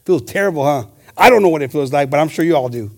[0.04, 0.86] Feels terrible, huh?
[1.16, 2.90] I don't know what it feels like, but I'm sure you all do.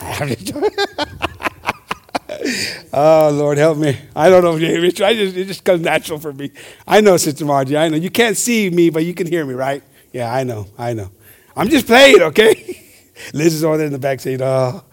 [2.92, 3.98] oh, Lord, help me.
[4.14, 5.02] I don't know, Rich.
[5.02, 6.50] I just, it just comes natural for me.
[6.86, 7.76] I know, Sister Margie.
[7.76, 7.96] I know.
[7.96, 9.82] You can't see me, but you can hear me, right?
[10.12, 10.66] Yeah, I know.
[10.78, 11.10] I know.
[11.56, 12.86] I'm just playing, okay?
[13.34, 14.84] Liz is over there in the back saying, oh,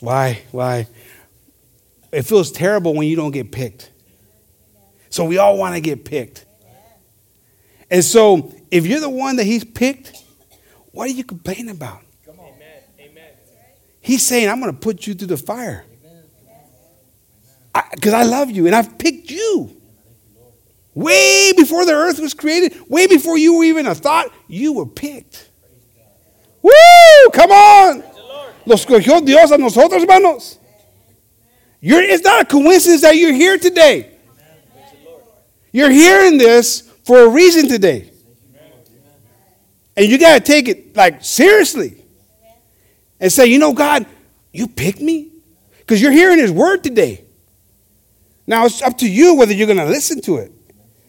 [0.00, 0.42] why?
[0.52, 0.86] Why?
[2.12, 3.90] It feels terrible when you don't get picked.
[5.10, 6.44] So we all want to get picked.
[7.90, 10.24] And so if you're the one that he's picked,
[10.90, 12.00] what are you complaining about?
[12.26, 12.54] Come on.
[12.98, 13.30] Amen.
[14.00, 15.84] He's saying, I'm going to put you through the fire.
[17.92, 19.80] Because I, I love you and I've picked you.
[20.92, 24.86] Way before the earth was created, way before you were even a thought, you were
[24.86, 25.50] picked.
[26.60, 26.72] Woo!
[27.32, 28.02] Come on.
[28.66, 30.58] Los cogió Dios a nosotros, hermanos.
[31.80, 34.10] You're, it's not a coincidence that you're here today.
[35.70, 38.10] You're hearing this for a reason today.
[39.96, 42.02] And you got to take it like seriously
[43.20, 44.06] and say, you know, God,
[44.52, 45.30] you picked me?
[45.78, 47.24] Because you're hearing His word today.
[48.46, 50.52] Now it's up to you whether you're going to listen to it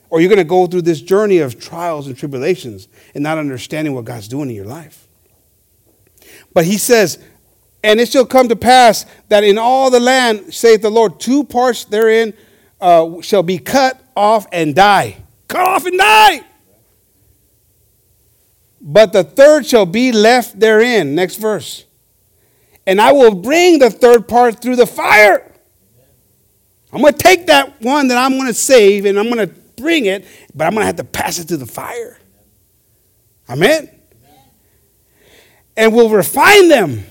[0.10, 3.94] or you're going to go through this journey of trials and tribulations and not understanding
[3.94, 5.08] what God's doing in your life.
[6.54, 7.20] But He says,
[7.84, 11.44] and it shall come to pass that in all the land, saith the Lord, two
[11.44, 12.34] parts therein
[12.80, 15.18] uh, shall be cut off and die.
[15.48, 16.46] Cut off and die
[18.88, 21.16] but the third shall be left therein.
[21.16, 21.86] Next verse.
[22.86, 25.52] And I will bring the third part through the fire.
[26.94, 29.54] I'm going to take that one that I'm going to save and I'm going to
[29.76, 32.20] bring it, but I'm going to have to pass it through the fire.
[33.50, 33.90] Amen?
[35.76, 37.04] And will refine them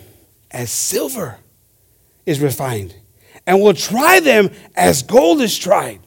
[0.52, 1.38] as silver
[2.24, 2.94] is refined,
[3.46, 6.00] and will try them as gold is tried.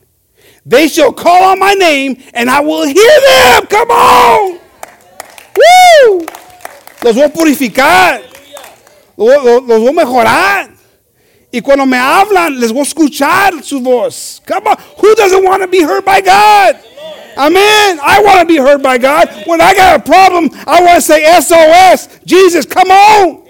[0.65, 3.67] They shall call on my name, and I will hear them.
[3.67, 4.56] Come on!
[7.01, 8.21] Los voy a purificar.
[9.15, 10.69] Lo- lo- los voy a mejorar.
[11.51, 14.41] Y cuando me hablan, les voy a escuchar su voz.
[14.45, 14.77] Come on.
[14.97, 16.75] Who doesn't want to be heard by God?
[17.37, 17.99] Amen.
[18.01, 19.29] I want to be heard by God.
[19.45, 22.09] When I got a problem, I want to say SOS.
[22.25, 23.47] Jesus, come on.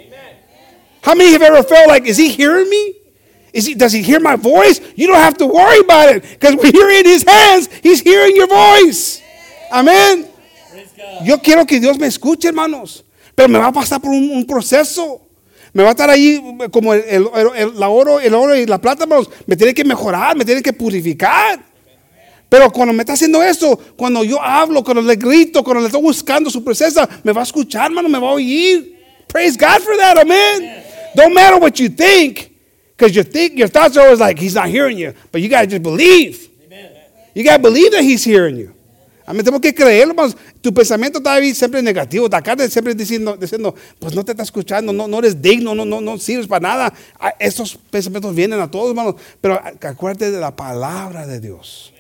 [1.02, 2.94] How many have ever felt like, is he hearing me?
[3.54, 4.82] Is he, does he hear my voice?
[4.96, 8.48] You don't have to worry about it because you're in his hands, he's hearing your
[8.48, 9.22] voice.
[9.72, 10.28] Amén.
[11.24, 13.04] Yo quiero que Dios me escuche, hermanos.
[13.36, 15.22] Pero me va a pasar por un, proceso.
[15.74, 16.42] Me va a estar ahí
[16.72, 19.30] como el, el- el- el- la oro, el oro y la plata, hermanos.
[19.46, 21.60] Me tiene que mejorar, me tiene que purificar.
[22.50, 26.02] Pero cuando me está haciendo eso, cuando yo hablo, cuando le grito, cuando le estoy
[26.02, 28.96] buscando su presencia, me va a escuchar, hermano, me va a oír.
[29.28, 30.84] Praise God for that, amen.
[31.14, 32.50] Don't matter what you think,
[32.96, 35.68] because you think your thoughts are always like he's not hearing you, but you gotta
[35.68, 36.48] just believe.
[37.36, 38.74] You gotta believe that he's hearing you.
[39.30, 39.44] Amén.
[39.44, 40.38] Tenemos que creerlo, hermanos.
[40.62, 42.30] Tu pensamiento está ahí siempre negativo.
[42.32, 45.84] La carne siempre diciendo, diciendo, pues no te está escuchando, no, no eres digno, no,
[45.84, 46.94] no, no sirves para nada.
[47.20, 49.16] Ah, Estos pensamientos vienen a todos, hermanos.
[49.42, 51.94] Pero acuérdate de la palabra de Dios.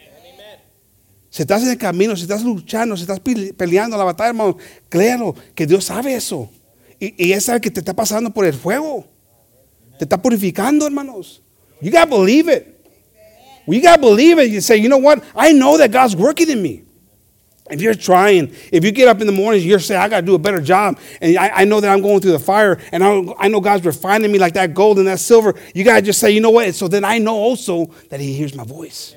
[1.29, 4.57] Si estás en el camino, si estás luchando, si estás pele- peleando la batalla, hermano,
[4.89, 6.49] créalo que Dios sabe eso.
[6.97, 9.05] Y, y Él sabe que te está pasando por el fuego.
[9.99, 11.41] Te está purificando, hermanos.
[11.81, 12.63] You gotta believe it.
[13.67, 14.49] You gotta believe it.
[14.51, 15.19] You say, you know what?
[15.35, 16.87] I know that God's working in me.
[17.69, 20.25] If you're trying, if you get up in the morning, you're saying, I got to
[20.25, 23.03] do a better job, and I, I know that I'm going through the fire, and
[23.03, 26.01] I, I know God's refining me like that gold and that silver, you got to
[26.01, 26.73] just say, you know what?
[26.75, 29.15] So then I know also that He hears my voice.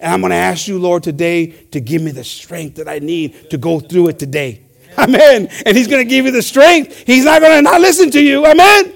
[0.00, 2.98] And I'm going to ask you, Lord, today to give me the strength that I
[2.98, 4.62] need to go through it today.
[4.98, 5.48] Amen.
[5.64, 7.04] And He's going to give you the strength.
[7.06, 8.44] He's not going to not listen to you.
[8.44, 8.92] Amen.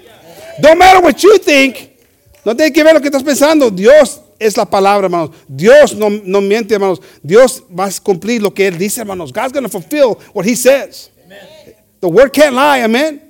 [0.61, 1.97] Don't matter what you think.
[2.45, 3.73] No tiene que ver lo que estás pensando.
[3.75, 5.31] Dios es la palabra, hermanos.
[5.47, 7.01] Dios no, no miente, hermanos.
[7.23, 9.31] Dios va a cumplir lo que Él dice, hermanos.
[9.31, 11.09] God's going to fulfill what He says.
[11.99, 13.21] The word can't lie, amen.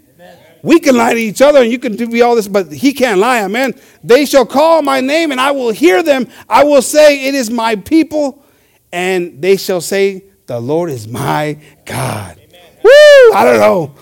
[0.63, 3.20] We can lie to each other and you can do all this, but he can't
[3.20, 3.76] lie, amen.
[4.04, 6.28] They shall call my name and I will hear them.
[6.50, 8.43] I will say, It is my people,
[8.91, 12.38] and they shall say, The Lord is my God.
[12.84, 12.89] Woo!
[13.34, 13.96] I don't know.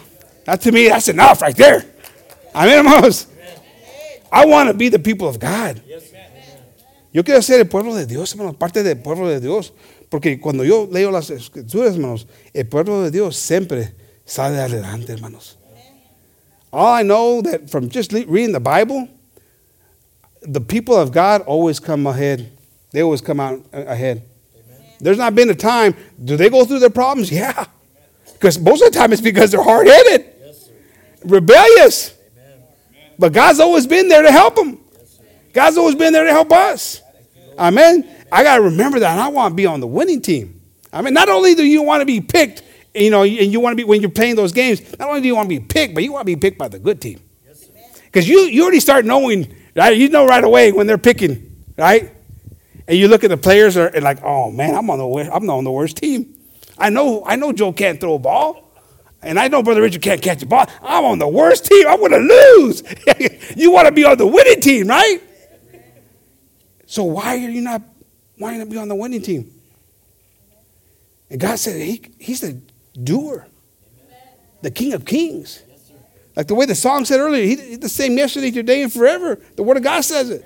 [0.45, 1.85] That to me, that's enough right there.
[2.55, 3.27] Amen, hermanos.
[4.31, 5.81] I want to be the people of God.
[7.15, 9.71] Yo quiero ser el pueblo de Dios, hermanos, parte del pueblo de Dios.
[10.09, 13.93] Porque cuando yo leo las escrituras, hermanos, el pueblo de Dios siempre
[14.25, 15.57] sale adelante, hermanos.
[16.73, 19.07] All I know that from just reading the Bible,
[20.41, 22.51] the people of God always come ahead.
[22.91, 24.21] They always come out a- ahead.
[24.99, 27.31] There's not been a time, do they go through their problems?
[27.31, 27.67] Yeah.
[28.33, 30.25] Because most of the time it's because they're hard headed,
[31.23, 32.11] rebellious.
[33.17, 34.79] But God's always been there to help them.
[35.53, 37.03] God's always been there to help us.
[37.57, 38.07] Amen.
[38.31, 39.11] I got to remember that.
[39.11, 40.61] and I want to be on the winning team.
[40.91, 42.63] I mean, not only do you want to be picked,
[42.93, 45.27] you know, and you want to be, when you're playing those games, not only do
[45.27, 47.19] you want to be picked, but you want to be picked by the good team.
[48.05, 49.97] Because you, you already start knowing, right?
[49.97, 52.11] You know right away when they're picking, right?
[52.87, 55.29] And you look at the players are, and like, oh man, I'm on the worst,
[55.33, 56.33] I'm on the worst team.
[56.77, 58.61] I know, I know Joe can't throw a ball.
[59.21, 60.67] And I know Brother Richard can't catch a ball.
[60.83, 61.87] I'm on the worst team.
[61.87, 62.83] I'm going to lose.
[63.57, 65.19] you want to be on the winning team, right?
[66.85, 67.81] So why are you not
[68.37, 69.51] you not be on the winning team?
[71.29, 72.59] And God said he, He's the
[73.01, 73.47] doer,
[74.61, 75.61] the King of Kings.
[76.35, 79.39] Like the way the song said earlier, he, he's the same yesterday, today, and forever.
[79.55, 80.45] The Word of God says it.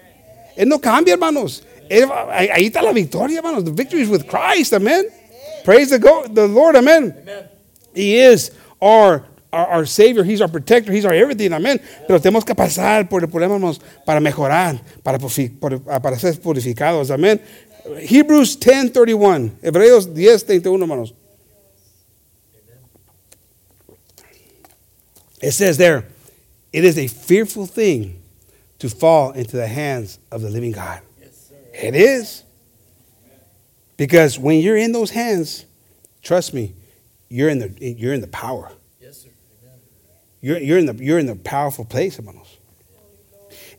[0.58, 1.64] Él no cambia, hermanos.
[1.90, 3.64] Él- ahí está la victoria, hermanos.
[3.64, 5.10] The victory is with Christ, amen.
[5.64, 7.16] Praise the, go, the Lord, amen.
[7.96, 11.82] He is our, our, our Savior, He's our protector, He's our everything, amén.
[12.08, 13.60] Pero tenemos que pasar por el problema,
[14.06, 15.18] para mejorar, para,
[15.90, 17.42] ah, para ser purificados, amén.
[17.98, 21.14] Hebrews 10:31, Hebreos 10:31, hermanos.
[25.42, 26.06] It says there,
[26.74, 28.22] it is a fearful thing
[28.80, 31.02] to fall into the hands of the living God.
[31.74, 32.44] It is.
[33.96, 35.66] Because when you're in those hands,
[36.22, 36.74] trust me,
[37.30, 38.72] you're in the you're in the power.
[40.42, 42.58] You're, you're in the you're in the powerful place, hermanos.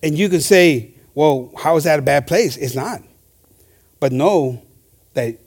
[0.03, 2.57] And you can say, well, how is that a bad place?
[2.57, 3.03] It's not.
[3.99, 4.63] But know
[5.15, 5.39] that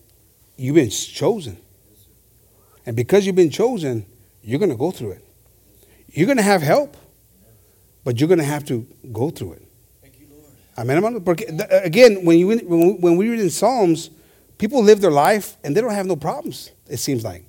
[0.58, 1.58] you've been chosen.
[2.86, 4.06] And because you've been chosen,
[4.44, 5.26] you're going to go through it.
[6.10, 6.96] You're going to have help,
[8.04, 9.68] but you're going to have to go through it.
[10.78, 11.20] Amen, hermano.
[11.20, 14.10] Porque, uh, again, when, you, when we read in Psalms,
[14.58, 17.44] people live their life and they don't have no problems, it seems like.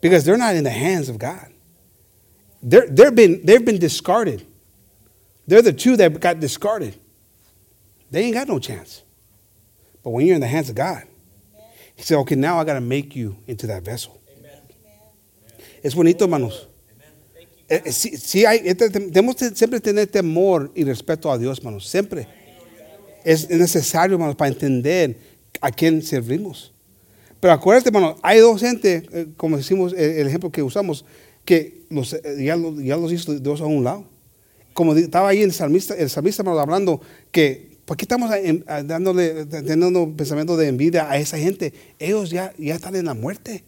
[0.00, 1.52] Because they're not in the hands of God.
[2.62, 4.46] They're, they're been, they've been discarded.
[5.46, 6.94] They're the two that got discarded.
[8.10, 9.02] They ain't got no chance.
[10.02, 11.04] But when you're in the hands of God,
[11.96, 14.18] He said, okay, now I got to make you into that vessel.
[15.82, 16.66] Es bonito, hermanos.
[17.68, 21.38] Eh, eh, sí, sí hay, este, tem- tenemos que siempre tener temor y respeto a
[21.38, 22.26] Dios, hermanos, siempre.
[23.24, 25.16] Es necesario, hermanos, para entender
[25.60, 26.72] a quién servimos.
[27.38, 31.04] Pero acuérdate, hermano, hay dos gente, eh, como decimos, el ejemplo que usamos,
[31.50, 34.04] que los, eh, ya, lo- ya los hizo Dios a un lado.
[34.72, 37.00] Como estaba ahí el salmista, el salmista hablando
[37.32, 38.30] que, ¿por qué estamos
[38.84, 41.72] dándole, teniendo un pensamiento de envidia a esa gente?
[41.98, 43.64] Ellos ya, ya están en la muerte.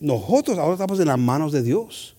[0.00, 2.16] Nosotros ahora estamos en las manos de Dios.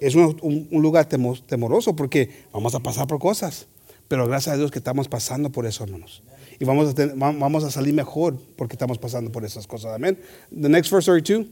[0.00, 3.68] Es un, un- un lugar temo- temoroso porque vamos a pasar por cosas.
[4.08, 6.24] Pero gracias a Dios que estamos pasando por eso, hermanos.
[6.58, 9.94] Y vamos a, va- vamos a salir mejor porque estamos pasando por esas cosas.
[9.94, 10.18] Amén.
[10.50, 11.46] The next verse 32.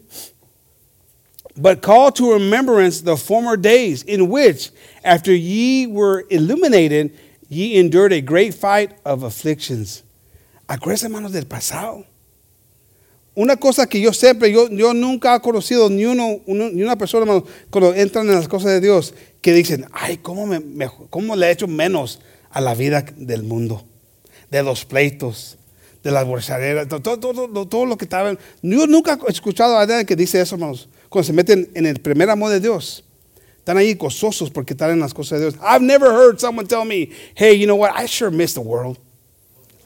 [1.58, 4.70] But call to remembrance the former days in which,
[5.02, 7.12] after ye were illuminated,
[7.48, 10.04] ye endured a great fight of afflictions.
[10.68, 12.04] Acuérdense, hermanos, del pasado.
[13.34, 17.22] Una cosa que yo siempre, yo, yo nunca he conocido ni, uno, ni una persona,
[17.22, 20.60] hermano, cuando entran en las cosas de Dios, que dicen, ay, ¿cómo, me,
[21.10, 23.84] cómo le he hecho menos a la vida del mundo?
[24.50, 25.58] De los pleitos,
[26.04, 28.36] de las bolsaderas, todo, todo, todo, todo lo que estaba.
[28.62, 32.00] Yo nunca he escuchado a nadie que dice eso, hermanos, cuando se meten en el
[32.00, 33.02] primer amor de Dios.
[33.58, 35.54] Están ahí gozosos porque están en las cosas de Dios.
[35.62, 38.98] I've never heard someone tell me, hey, you know what, I sure miss the world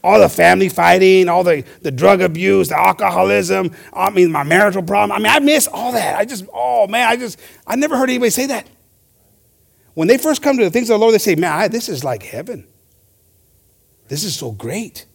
[0.05, 4.83] all the family fighting, all the, the drug abuse, the alcoholism, I mean, my marital
[4.83, 5.13] problem.
[5.13, 6.19] I mean, I miss all that.
[6.19, 8.67] I just, oh man, I just, I never heard anybody say that.
[9.95, 11.89] When they first come to the things of the Lord, they say, man, I, this
[11.89, 12.67] is like heaven.
[14.09, 15.07] This is so great.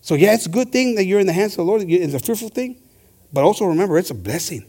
[0.00, 1.82] So, yeah, it's a good thing that you're in the hands of the Lord.
[1.82, 2.81] It's a fearful thing,
[3.32, 4.64] but also remember, it's a blessing.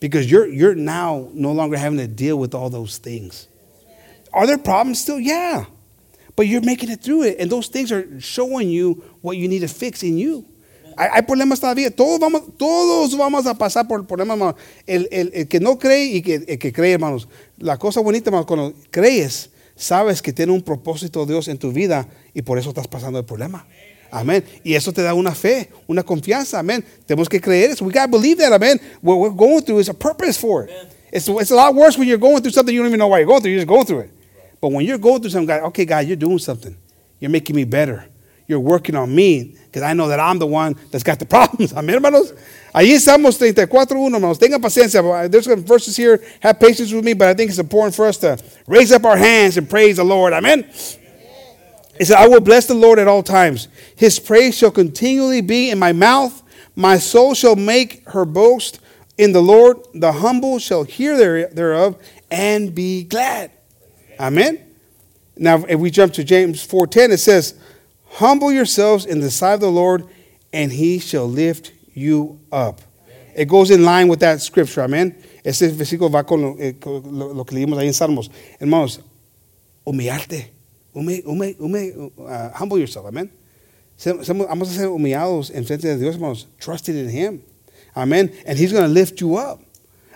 [0.00, 3.46] Because you're, you're now no longer having to deal with all those things.
[4.32, 5.20] Are there problems still?
[5.20, 5.66] Yeah.
[6.34, 7.36] But you're making it through it.
[7.38, 10.44] And those things are showing you what you need to fix in you.
[10.98, 11.94] Hay, problemas todavía.
[11.94, 14.56] Todos vamos, todos vamos a pasar por problemas, hermano.
[14.86, 17.28] El, el- el que no cree y que, el que cree, hermanos.
[17.58, 22.08] La cosa bonita, hermanos, cuando crees, sabes que tiene un propósito Dios en tu vida
[22.34, 23.60] y por eso estás pasando el problema.
[23.66, 23.91] Amén.
[24.64, 26.58] Y eso te da una fe, una confianza.
[26.58, 26.84] Amén.
[27.06, 27.84] Tenemos que creer eso.
[27.84, 28.52] We got to believe that.
[28.52, 28.78] Amén.
[29.00, 30.70] What we're going through is a purpose for it.
[31.10, 33.18] It's, it's a lot worse when you're going through something you don't even know why
[33.18, 33.52] you're going through.
[33.52, 34.10] You're just going through it.
[34.60, 36.76] But when you're going through something, God, okay, God, you're doing something.
[37.18, 38.06] You're making me better.
[38.46, 41.72] You're working on me because I know that I'm the one that's got the problems.
[41.72, 42.32] Amén, hermanos.
[42.74, 44.38] Ahí estamos 34.1, hermanos.
[44.38, 45.30] Tengan paciencia.
[45.30, 46.22] There's some verses here.
[46.40, 49.16] Have patience with me, but I think it's important for us to raise up our
[49.16, 50.32] hands and praise the Lord.
[50.32, 50.70] Amen.
[51.98, 53.68] It I will bless the Lord at all times.
[53.94, 56.42] His praise shall continually be in my mouth.
[56.74, 58.80] My soul shall make her boast
[59.18, 59.78] in the Lord.
[59.94, 61.96] The humble shall hear there- thereof
[62.30, 63.50] and be glad.
[64.18, 64.58] Amen.
[65.36, 67.54] Now, if we jump to James 4:10, it says,
[68.18, 70.04] "Humble yourselves in the sight of the Lord,
[70.52, 72.80] and He shall lift you up."
[73.34, 74.82] It goes in line with that scripture.
[74.82, 75.14] Amen.
[75.44, 78.30] Ese versículo va con lo, eh, lo que leímos ahí en Salmos.
[78.60, 79.00] Hermanos,
[79.84, 80.51] humillarte.
[80.94, 83.06] Uh, humble yourself.
[83.98, 87.42] Somos- Vamos a ser humillados en frente de Dios, hermanos, trusting in Him.
[87.96, 88.32] Amen.
[88.46, 89.60] And He's going to lift you up.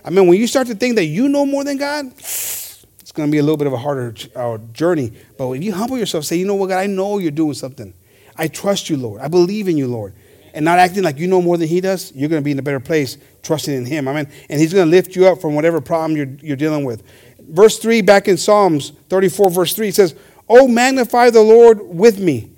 [0.05, 3.29] I mean, When you start to think that you know more than God, it's going
[3.29, 5.13] to be a little bit of a harder uh, journey.
[5.39, 7.95] But if you humble yourself, say, you know what, God, I know you're doing something.
[8.37, 9.21] I trust you, Lord.
[9.21, 10.15] I believe in you, Lord.
[10.53, 12.59] And not acting like you know more than He does, you're going to be in
[12.59, 14.09] a better place trusting in Him.
[14.09, 14.29] Amen.
[14.49, 17.03] And He's going to lift you up from whatever problem you're, you're dealing with.
[17.41, 20.15] Verse 3, back in Psalms 34, verse 3, it says,
[20.49, 22.51] Oh, magnify the Lord with me,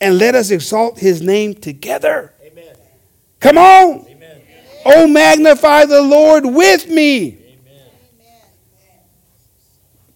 [0.00, 2.32] and let us exalt His name together.
[2.42, 2.76] Amen.
[3.40, 4.06] Come on.
[4.08, 4.42] Amen.
[4.84, 7.28] Oh, magnify the Lord with me.
[7.28, 7.90] Amen.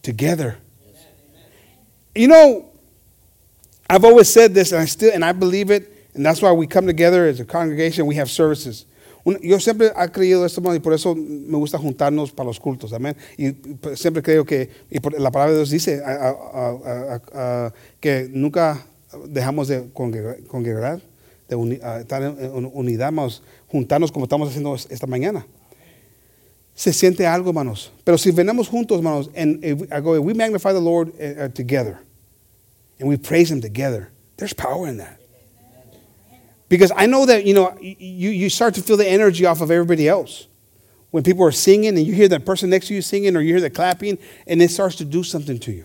[0.03, 0.59] together.
[2.15, 2.69] You know,
[3.89, 6.67] I've always said this, and I still, and I believe it, and that's why we
[6.67, 8.07] come together as a congregation.
[8.07, 8.85] We have services.
[9.43, 13.17] Yo siempre he creído esto, y por eso me gusta juntarnos para los cultos, amén.
[13.39, 13.55] Y
[13.95, 16.03] siempre creo que, y por- la palabra de Dios dice
[18.01, 18.85] que nunca
[19.29, 21.01] dejamos de congregar,
[21.49, 25.47] de uni- estar en, unidad, hermanos, juntarnos como estamos haciendo esta mañana
[26.75, 27.93] se siente algo, hermanos.
[28.03, 31.99] Pero si venimos juntos, hermanos, and if I we magnify the Lord uh, uh, together,
[32.99, 34.09] and we praise Him together,
[34.39, 35.19] there's power in that.
[36.73, 39.71] Because I know that, you know, you, you start to feel the energy off of
[39.71, 40.47] everybody else.
[41.11, 43.53] When people are singing and you hear that person next to you singing or you
[43.53, 44.17] hear the clapping,
[44.47, 45.85] and it starts to do something to you.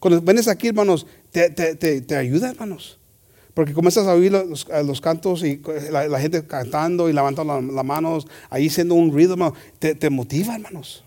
[0.00, 2.96] Cuando vienes aquí, hermanos, te, te, te, te ayuda, hermanos.
[3.54, 7.12] Porque comienzas a oír los, eh, los cantos y eh, la, la gente cantando y
[7.12, 11.04] levantando la- las manos, ahí siendo un hermano, te, te motiva, hermanos.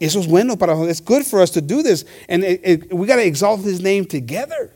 [0.00, 2.04] Eso es bueno para It's good for us to do this.
[2.28, 4.72] And it, it- we got to exalt his name together.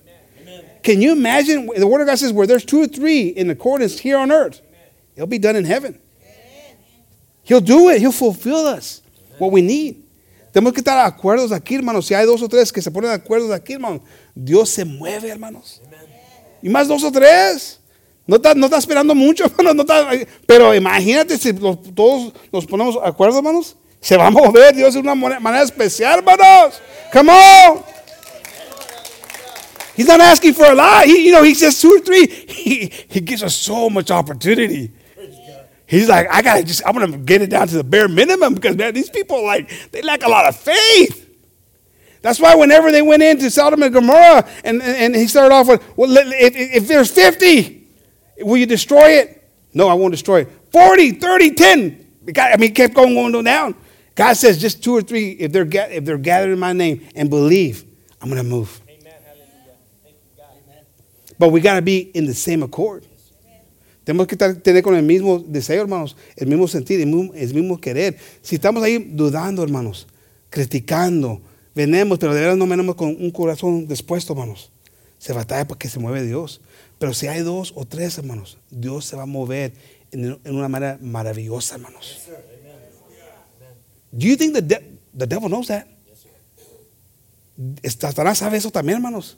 [0.83, 1.67] Can you imagine?
[1.77, 4.61] The Word of God says, where there's two or three in accordance here on earth,
[5.17, 5.99] it'll be done in heaven.
[7.45, 8.01] He'll do it.
[8.01, 9.03] He'll fulfill us
[9.39, 10.05] what we need.
[10.53, 12.07] Tenemos que estar de acuerdos aquí, hermanos.
[12.07, 14.01] Si hay dos o tres que se ponen de acuerdo aquí, hermanos,
[14.35, 15.81] Dios se mueve, hermanos.
[16.63, 17.81] Y más dos o tres.
[18.27, 19.75] No está, no está esperando mucho, hermanos.
[19.75, 20.09] No está,
[20.47, 23.77] pero imagínate si los- todos nos ponemos de acuerdo, hermanos.
[24.01, 26.81] Se va a mover Dios de una manera especial, hermanos.
[27.13, 27.83] Come on.
[29.99, 31.07] He's not asking for a lot.
[31.07, 32.29] He, you know, he says two or three.
[32.29, 34.93] He, he gives us so much opportunity.
[35.87, 38.77] He's like, I gotta just, I'm gonna get it down to the bare minimum because
[38.77, 41.29] man, these people like they lack a lot of faith.
[42.23, 45.67] That's why whenever they went into Sodom and Gomorrah, and, and, and he started off
[45.67, 47.85] with, well, if, if there's 50,
[48.43, 49.51] will you destroy it?
[49.75, 50.49] No, I won't destroy it.
[50.71, 52.07] 40, 30, 10.
[52.23, 53.75] The guy- I mean, kept going, going down.
[54.15, 57.29] God says just two or three, if they're, if they're gathered in my name and
[57.29, 57.85] believe,
[58.21, 58.81] I'm gonna move.
[61.39, 63.05] But we gotta be in the same accord.
[64.05, 67.55] Tenemos que estar- tener con el mismo deseo, hermanos, el mismo sentir, el mismo, el
[67.55, 68.17] mismo querer.
[68.43, 70.07] Si estamos ahí dudando, hermanos,
[70.51, 71.41] criticando,
[71.75, 74.73] venemos, pero de verdad no venimos con un corazón dispuesto, hermanos.
[75.19, 76.61] Se batalla porque se mueve Dios.
[76.99, 79.73] Pero si hay dos o tres, hermanos, Dios se va a mover
[80.11, 82.19] en, en una manera maravillosa, hermanos.
[84.11, 85.85] Do you think the, de- the devil knows that?
[87.85, 89.37] Satanás sabe eso también, hermanos.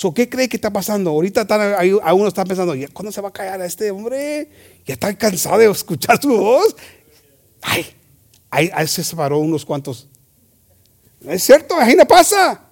[0.00, 1.10] So, ¿Qué cree que está pasando?
[1.10, 3.90] Ahorita están, hay, a uno está pensando, "¿Ya ¿cuándo se va a callar a este
[3.90, 4.48] hombre?
[4.86, 6.74] Ya está cansado de escuchar su voz.
[7.60, 7.84] Ay,
[8.50, 10.08] ahí, ahí se separó unos cuantos.
[11.28, 12.62] Es cierto, ahí no pasa.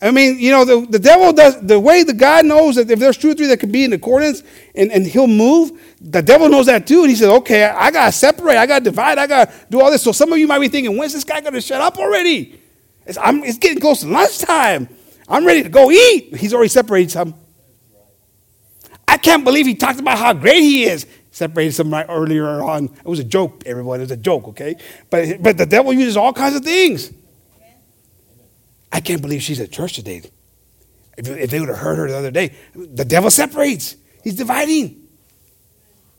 [0.00, 3.00] I mean, you know, the, the devil does, the way the God knows that if
[3.00, 4.44] there's two or three that can be in accordance
[4.76, 7.00] and, and he'll move, the devil knows that too.
[7.00, 9.54] And he said, okay, I got to separate, I got to divide, I got to
[9.68, 10.02] do all this.
[10.02, 12.62] So some of you might be thinking, when's this guy going to shut up already?
[13.04, 14.90] It's, it's getting close to lunchtime.
[15.28, 16.36] I'm ready to go eat.
[16.36, 17.34] He's already separated some.
[19.06, 21.06] I can't believe he talked about how great he is.
[21.30, 22.86] Separated some right earlier on.
[22.86, 24.00] It was a joke, everyone.
[24.00, 24.76] It was a joke, okay?
[25.10, 27.12] But, but the devil uses all kinds of things.
[28.90, 30.22] I can't believe she's at church today.
[31.16, 33.96] If, if they would have heard her the other day, the devil separates.
[34.24, 35.08] He's dividing.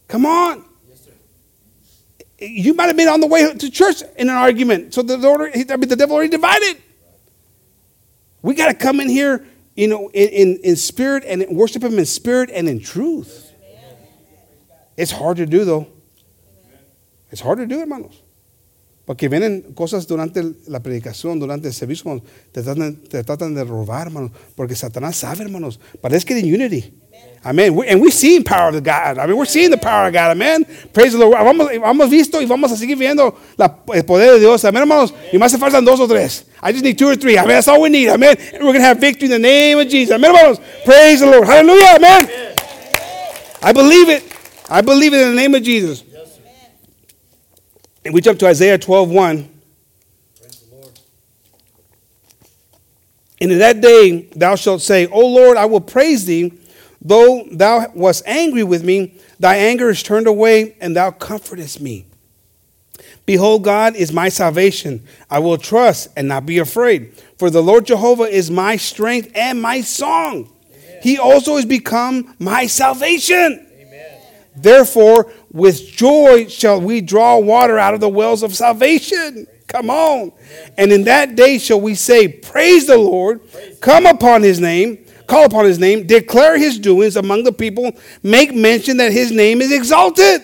[0.08, 0.66] Come on.
[0.88, 1.08] Yes,
[2.40, 4.94] You might have been on the way to church in an argument.
[4.94, 6.82] So the, Lord, I mean, the devil already divided.
[8.42, 12.00] We got to come in here, you know, in, in, in spirit and worship Him
[12.00, 13.52] in spirit and in truth.
[14.98, 15.88] It's hard to do, though.
[17.32, 18.22] It's hard to do, hermanos.
[19.06, 22.22] Porque vienen cosas durante la predicación, durante el servicio,
[22.52, 25.80] te tratan, te tratan de robar, hermanos, porque Satanás sabe, hermanos.
[26.04, 26.94] Let's get in unity.
[27.46, 27.74] Amen.
[27.74, 29.18] We- and we're seeing power of God.
[29.18, 30.32] I mean, we're seeing the power of God.
[30.32, 30.66] Amen.
[30.94, 31.34] Praise the Lord.
[31.38, 34.66] Vamos, hemos visto y vamos a seguir viendo la- el poder de Dios.
[34.66, 35.14] Amen, hermanos.
[35.32, 36.44] Y más se faltan dos o tres.
[36.62, 37.38] I just need two or three.
[37.38, 37.50] Amen.
[37.56, 38.10] That's all we need.
[38.10, 38.36] Amen.
[38.54, 40.14] And we're going to have victory in the name of Jesus.
[40.14, 40.60] Amen, hermanos.
[40.84, 41.48] Praise the Lord.
[41.48, 41.96] Hallelujah.
[41.96, 42.30] Amen.
[43.64, 44.24] I believe it.
[44.70, 46.04] I believe it in the name of Jesus.
[48.04, 49.50] And we jump to Isaiah 12 1.
[53.42, 56.52] And in that day thou shalt say, O Lord, I will praise thee,
[57.02, 62.06] though thou wast angry with me, thy anger is turned away, and thou comfortest me.
[63.26, 65.06] Behold, God is my salvation.
[65.30, 67.14] I will trust and not be afraid.
[67.38, 70.52] For the Lord Jehovah is my strength and my song.
[71.02, 73.68] He also has become my salvation.
[74.56, 79.48] Therefore, with joy shall we draw water out of the wells of salvation.
[79.68, 80.32] Come on.
[80.78, 83.42] And in that day shall we say, Praise the Lord,
[83.80, 87.92] come upon his name, call upon his name, declare his doings among the people,
[88.24, 90.42] make mention that his name is exalted.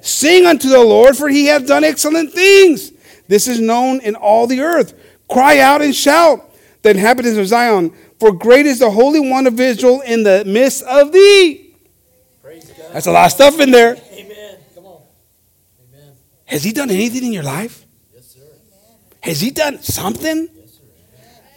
[0.00, 2.92] Sing unto the Lord, for he hath done excellent things.
[3.26, 4.94] This is known in all the earth.
[5.28, 6.50] Cry out and shout,
[6.82, 10.82] the inhabitants of Zion, for great is the Holy One of Israel in the midst
[10.84, 11.74] of thee.
[12.92, 13.96] That's a lot of stuff in there.
[14.12, 14.56] Amen.
[14.74, 15.02] Come on.
[15.92, 16.12] Amen.
[16.46, 17.84] Has he done anything in your life?
[18.14, 18.40] Yes, sir.
[19.20, 20.48] Has he done something?
[20.54, 20.82] Yes, sir.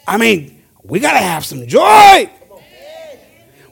[0.06, 0.61] I mean,
[0.92, 2.30] we got to have some joy.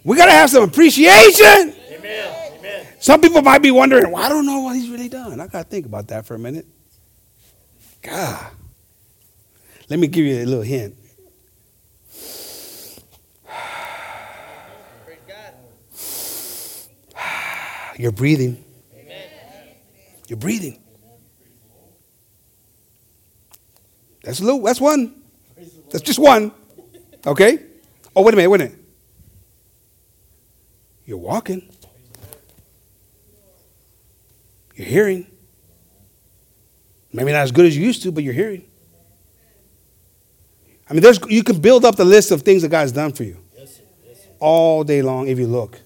[0.05, 1.75] We got to have some appreciation.
[1.91, 2.53] Amen.
[2.57, 2.87] Amen.
[3.01, 5.41] Some people might be wondering, well, I don't know what he's really done.
[5.41, 6.65] I got to think about that for a minute.
[8.01, 8.53] God.
[9.89, 10.95] Let me give you a little hint.
[17.97, 18.63] You're breathing.
[20.29, 20.81] You're breathing.
[24.23, 25.21] That's a little, that's one.
[25.89, 26.53] That's just one.
[27.25, 27.59] Okay?
[28.15, 28.79] Oh, wait a minute, wait a minute.
[31.05, 31.67] You're walking.
[34.75, 35.27] You're hearing.
[37.11, 38.65] Maybe not as good as you used to, but you're hearing.
[40.89, 43.23] I mean, there's, you can build up the list of things that God's done for
[43.23, 43.83] you Yes, sir.
[44.07, 44.29] Yes, sir.
[44.39, 45.79] all day long if you look.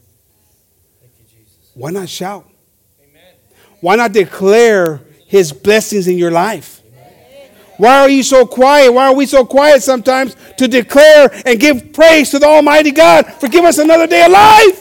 [1.02, 1.08] You,
[1.74, 2.50] Why not shout?
[3.02, 3.22] Amen.
[3.82, 6.73] Why not declare his blessings in your life?
[7.78, 8.92] Why are you so quiet?
[8.92, 13.26] Why are we so quiet sometimes to declare and give praise to the Almighty God
[13.34, 14.80] for giving us another day of life?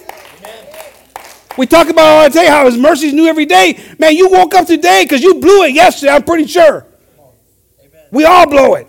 [1.58, 3.78] We talk about all day how His mercies new every day.
[3.98, 6.12] Man, you woke up today because you blew it yesterday.
[6.12, 6.86] I'm pretty sure.
[8.10, 8.88] We all blow it.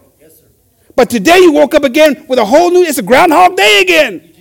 [0.95, 2.84] But today you woke up again with a whole new.
[2.84, 4.34] It's a Groundhog Day again,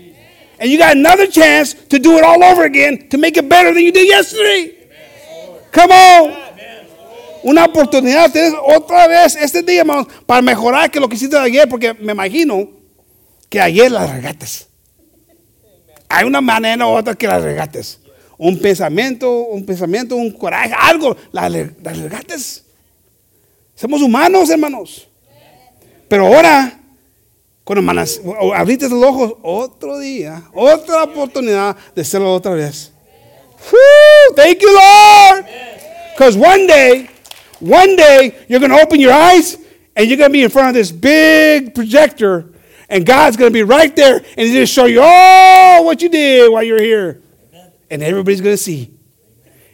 [0.59, 3.73] and you got another chance to do it all over again to make it better
[3.73, 4.77] than you did yesterday.
[5.71, 6.41] Come on.
[7.43, 11.68] Una oportunidad, tienes otra vez este día, hermanos, para mejorar que lo que hiciste ayer,
[11.68, 12.68] porque me imagino
[13.49, 14.68] que ayer las regates.
[16.09, 17.99] Hay una manera u otra que las regates.
[18.38, 22.64] Un pensamiento, un pensamiento, un coraje, algo, las, las regates.
[23.74, 25.09] Somos humanos, hermanos.
[26.09, 26.78] Pero ahora,
[27.64, 27.93] cuando
[28.24, 32.93] o abriste los ojos, otro día, otra oportunidad de hacerlo otra vez.
[34.36, 35.47] Thank you, Lord.
[36.14, 37.09] Because one day,
[37.63, 39.57] one day, you're going to open your eyes
[39.95, 42.51] and you're going to be in front of this big projector,
[42.89, 46.03] and God's going to be right there and He's going to show you all what
[46.03, 47.23] you did while you're here.
[47.91, 48.95] And everybody's going to see.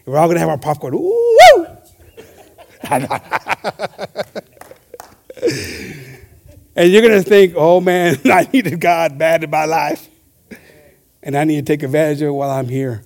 [0.05, 0.95] We're all going to have our popcorn.
[0.95, 1.67] Ooh, woo!
[6.77, 10.09] and you're going to think, oh man, I needed God bad in my life.
[11.23, 13.03] And I need to take advantage of it while I'm here.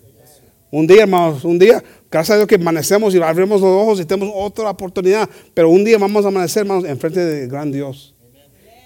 [0.72, 4.04] Un día, hermanos, un día, gracias a Dios que amanecemos y abrimos los ojos y
[4.04, 5.28] tenemos otra oportunidad.
[5.54, 8.14] Pero un día vamos a amanecer, hermanos, enfrente del gran Dios,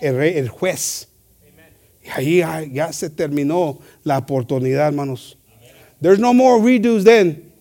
[0.01, 1.09] el rey, el juez.
[2.03, 2.09] Y
[2.41, 5.37] ahí ya, se terminó la oportunidad, hermanos.
[6.01, 7.53] There's no more redos then.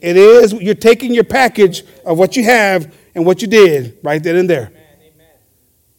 [0.00, 4.22] It is, you're taking your package of what you have and what you did right
[4.22, 4.70] then and there.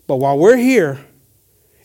[0.08, 1.00] But while we're here,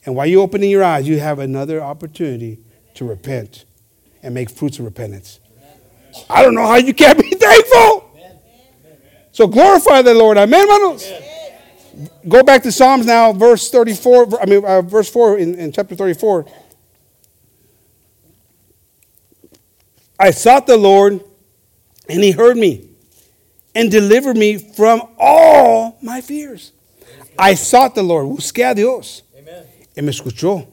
[0.04, 2.58] and while you're opening your eyes, you have another opportunity
[2.94, 3.64] to repent
[4.22, 5.39] and make fruits of repentance.
[6.28, 8.10] I don't know how you can't be thankful.
[9.32, 10.36] So glorify the Lord.
[10.38, 11.10] Amen, hermanos.
[12.28, 14.40] Go back to Psalms now, verse 34.
[14.42, 16.46] I mean, uh, verse 4 in, in chapter 34.
[20.18, 21.20] I sought the Lord,
[22.08, 22.88] and he heard me
[23.74, 26.72] and delivered me from all my fears.
[27.38, 29.64] I sought the Lord, busqué a Dios, Amen.
[29.96, 30.66] y me escuchó,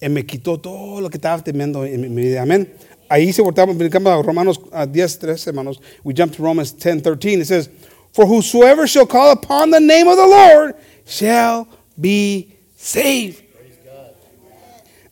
[0.00, 2.42] y me quitó todo lo que estaba temiendo en mi- mi vida.
[2.42, 2.72] Amén.
[3.08, 5.80] Ahí se voltamos, brincamos a Romanos uh, 10, 13, hermanos.
[6.04, 7.40] We jump to Romans 10, 13.
[7.40, 7.70] It says,
[8.12, 10.74] For whosoever shall call upon the name of the Lord
[11.06, 11.66] shall
[11.98, 13.42] be saved.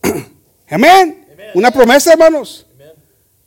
[0.70, 1.24] Amén.
[1.54, 2.66] Una promesa, hermanos.
[2.74, 2.92] Amen.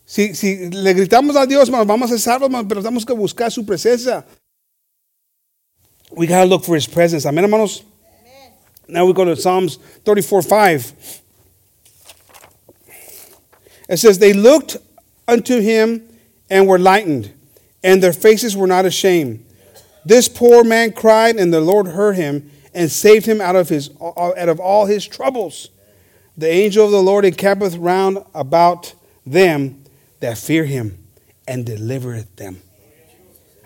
[0.03, 3.13] Si, si le gritamos a Dios, hermanos, vamos a ser salvos, hermanos, pero tenemos que
[3.13, 4.25] buscar su presencia.
[6.11, 7.25] We got to look for his presence.
[7.27, 7.83] Amén, hermanos.
[8.87, 10.93] Now we go to Psalms 34 5.
[13.89, 14.77] It says, They looked
[15.27, 16.07] unto him
[16.49, 17.33] and were lightened,
[17.83, 19.45] and their faces were not ashamed.
[20.05, 23.89] This poor man cried, and the Lord heard him and saved him out of, his,
[23.99, 25.69] out of all his troubles.
[26.37, 28.93] The angel of the Lord encampeth round about
[29.25, 29.83] them
[30.19, 31.03] that fear him
[31.47, 32.61] and delivereth them.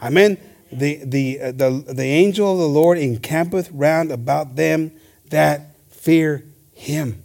[0.01, 0.37] Amen.
[0.71, 4.91] The, the, uh, the, the angel of the Lord encampeth round about them
[5.29, 7.21] that fear him.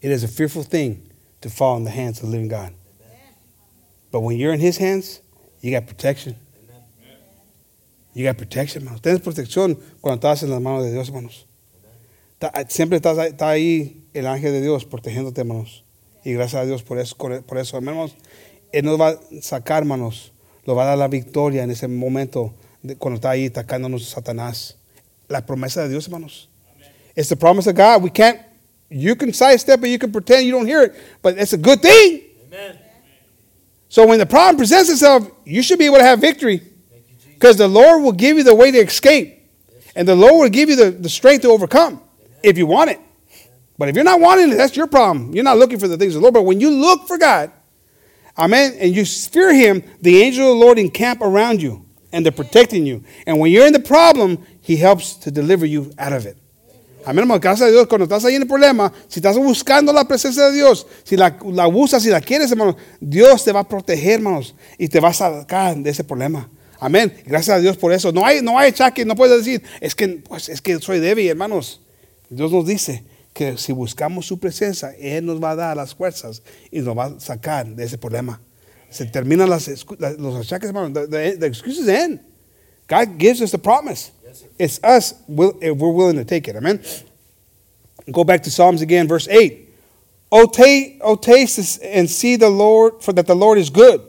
[0.00, 1.08] It is a fearful thing
[1.44, 2.72] to fall in the hands of the living God.
[4.10, 5.20] But when you're in his hands,
[5.60, 6.36] you got protection.
[8.14, 9.00] You got protection, hermanos.
[9.02, 11.46] Tienes protección cuando estás en las manos de Dios, hermanos.
[12.68, 15.84] Siempre estás ahí- está ahí el ángel de Dios protegiéndote, hermanos.
[16.24, 18.14] Y gracias a Dios por eso, por eso, hermanos.
[18.72, 20.32] Él nos va a sacar, hermanos.
[20.66, 24.76] Nos va a dar la victoria en ese momento de cuando está ahí atacándonos Satanás.
[25.28, 26.48] La promesa de Dios, hermanos.
[27.16, 28.02] It's the promise of God.
[28.02, 28.40] We can't,
[28.94, 31.82] you can sidestep it, you can pretend you don't hear it, but it's a good
[31.82, 32.22] thing.
[32.46, 32.78] Amen.
[33.88, 36.70] So when the problem presents itself, you should be able to have victory Thank
[37.08, 37.34] you, Jesus.
[37.34, 39.42] because the Lord will give you the way to escape.
[39.96, 42.02] And the Lord will give you the, the strength to overcome
[42.42, 43.00] if you want it.
[43.78, 45.34] But if you're not wanting it, that's your problem.
[45.34, 46.34] You're not looking for the things of the Lord.
[46.34, 47.52] But when you look for God,
[48.38, 52.32] amen, and you fear Him, the angel of the Lord encamp around you and they're
[52.32, 53.02] protecting you.
[53.26, 56.38] And when you're in the problem, He helps to deliver you out of it.
[57.04, 57.40] Amén, hermano.
[57.40, 60.52] Gracias a Dios, cuando estás ahí en el problema, si estás buscando la presencia de
[60.52, 64.54] Dios, si la, la usas, si la quieres, hermano, Dios te va a proteger, hermanos,
[64.78, 66.48] y te va a sacar de ese problema.
[66.80, 67.14] Amén.
[67.26, 68.10] Gracias a Dios por eso.
[68.10, 71.28] No hay, no hay achaque, no puedes decir, es que, pues, es que soy débil,
[71.28, 71.80] hermanos.
[72.30, 76.42] Dios nos dice que si buscamos su presencia, Él nos va a dar las fuerzas
[76.70, 78.40] y nos va a sacar de ese problema.
[78.88, 79.68] Se terminan las,
[80.18, 80.92] los achaques, hermanos.
[80.94, 82.20] The, the, the excuses end.
[82.88, 84.12] God gives us the promise.
[84.58, 86.56] It's us if we're willing to take it.
[86.56, 86.82] Amen.
[88.10, 89.68] Go back to Psalms again, verse 8.
[90.30, 94.02] O, ta- o taste and see the Lord, for that the Lord is good.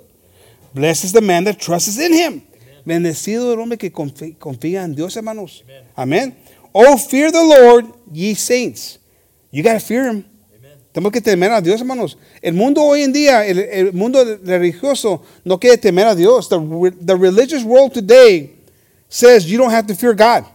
[0.73, 2.41] Blessed is the man that trusts in him.
[2.85, 5.63] Bendecido el hombre que confía en Dios, hermanos.
[5.95, 6.35] Amén.
[6.73, 8.99] Oh, fear the Lord, ye saints.
[9.51, 10.25] You got to fear him.
[10.93, 12.17] Tenemos que temer a Dios, hermanos.
[12.41, 16.47] El mundo hoy en día, el, el mundo religioso, no quiere temer a Dios.
[16.47, 16.57] The,
[17.01, 18.54] the religious world today
[19.15, 20.45] says you don't have to fear God.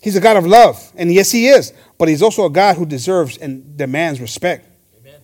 [0.00, 1.72] He's a God of love, and yes, He is.
[1.98, 4.66] But He's also a God who deserves and demands respect.
[5.00, 5.20] Amen.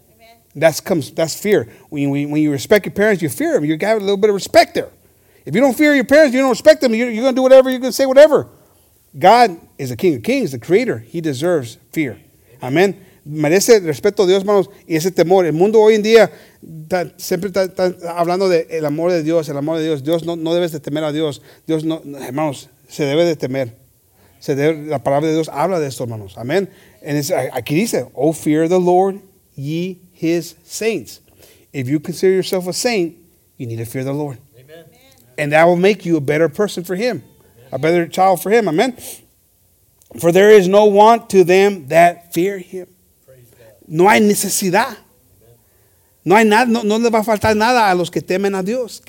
[0.54, 1.12] That's comes.
[1.12, 1.68] That's fear.
[1.88, 3.64] When you, when you respect your parents, you fear them.
[3.64, 4.90] You have a little bit of respect there.
[5.46, 6.94] If you don't fear your parents, you don't respect them.
[6.94, 7.70] You're, you're going to do whatever.
[7.70, 8.48] You're going to say whatever.
[9.16, 10.98] God is the King of Kings, the Creator.
[10.98, 12.18] He deserves fear.
[12.60, 12.96] Amén.
[13.24, 15.46] Merece respeto a Dios, hermanos, y ese temor.
[15.46, 16.30] El mundo hoy en día
[16.62, 20.04] está- siempre está, está hablando del amor de Dios, el amor de Dios.
[20.04, 21.40] Dios no, no debes de temer a Dios.
[21.66, 23.76] Dios no, no, hermanos, se debe de temer.
[24.40, 26.36] Se debe- la palabra de Dios habla de esto, hermanos.
[26.36, 26.68] Amén.
[27.00, 29.16] En ese- aquí dice, oh, fear the Lord,
[29.56, 31.22] ye his saints.
[31.72, 33.16] If you consider yourself a saint,
[33.56, 34.38] you need to fear the Lord.
[34.58, 34.84] Amen.
[35.38, 37.22] And that will make you a better person for him,
[37.72, 38.68] a better child for him.
[38.68, 38.94] Amen.
[40.18, 42.86] For there is no want to them that fear him.
[43.86, 44.96] No hay necesidad.
[46.24, 48.62] No hay nada, no, no le va a faltar nada a los que temen a
[48.62, 49.02] Dios.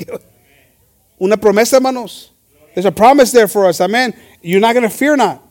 [1.20, 2.34] Una promesa, hermanos.
[2.74, 3.80] There's a promise there for us.
[3.80, 4.14] Amen.
[4.42, 5.42] You're not going to fear not.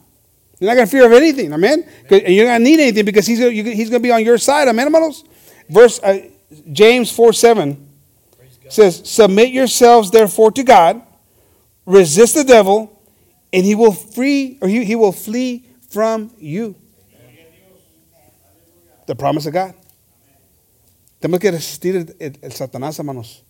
[0.60, 1.52] You're not going to fear of anything.
[1.52, 1.84] Amen.
[2.10, 4.36] And you're not going to need anything because he's, he's going to be on your
[4.36, 4.68] side.
[4.68, 5.24] Amen, hermanos.
[5.68, 6.18] Verse uh,
[6.70, 7.88] James 4 7
[8.68, 11.00] says, Submit yourselves therefore to God,
[11.86, 13.02] resist the devil,
[13.52, 16.76] and he will free or he, he will flee from you.
[19.06, 19.74] The promise of God.
[21.20, 23.42] Tenemos que resistir el, el- el Satanás, hermanos.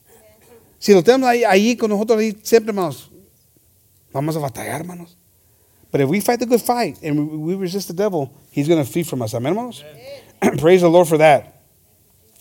[0.79, 3.11] Si lo tenemos ahí, ahí con nosotros ahí siempre, hermanos,
[4.13, 5.17] vamos a batallar, hermanos.
[5.91, 8.91] But if we fight the good fight and we, resist the devil, he's going to
[8.91, 9.33] flee from us.
[9.35, 9.85] Amen, hermanos?
[10.59, 11.63] Praise the Lord for that.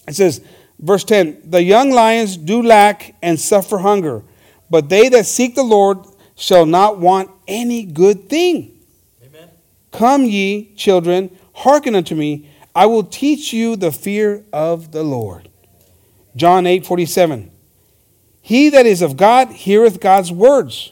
[0.08, 0.42] It says,
[0.80, 4.24] verse 10 The young lions do lack and suffer hunger,
[4.70, 6.00] but they that seek the Lord
[6.36, 8.80] shall not want any good thing.
[9.24, 9.50] Amen.
[9.92, 12.50] Come ye, children, hearken unto me.
[12.76, 15.50] I will teach you the fear of the Lord.
[16.36, 17.52] John 8 47.
[18.42, 20.92] He that is of God heareth God's words.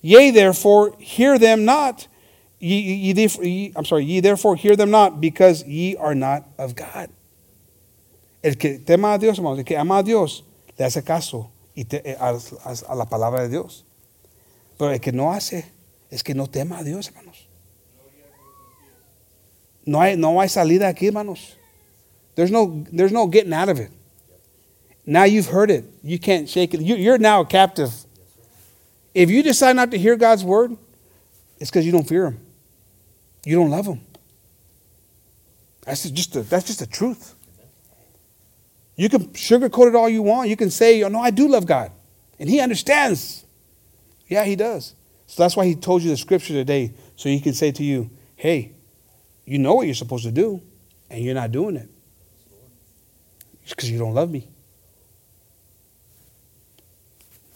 [0.00, 2.08] Yea, therefore, hear them not.
[2.58, 6.44] Ye, ye, therefore- ye- I'm sorry, ye therefore hear them not, because ye are not
[6.58, 7.10] of God.
[8.42, 10.42] El que tema a Dios, hermanos, el que ama a Dios,
[10.78, 12.30] le hace caso y te- eh, a,
[12.64, 13.84] a- a la palabra de Dios.
[14.78, 15.64] Pero el que no hace,
[16.10, 17.33] es que no tema a Dios, hermanos.
[19.86, 21.54] No hay, no hay salida aquí, hermanos.
[22.34, 23.90] There's no, there's no getting out of it.
[25.06, 25.84] Now you've heard it.
[26.02, 26.80] You can't shake it.
[26.80, 27.92] You, you're now a captive.
[29.14, 30.76] If you decide not to hear God's word,
[31.58, 32.40] it's because you don't fear Him.
[33.44, 34.00] You don't love Him.
[35.82, 37.34] That's just the, that's just the truth.
[38.96, 40.48] You can sugarcoat it all you want.
[40.48, 41.92] You can say, oh, no, I do love God.
[42.38, 43.44] And He understands.
[44.26, 44.94] Yeah, He does.
[45.26, 48.10] So that's why He told you the scripture today, so He can say to you,
[48.36, 48.73] hey,
[49.46, 50.60] you know what you're supposed to do,
[51.10, 51.88] and you're not doing it.
[53.62, 54.48] It's because you don't love me.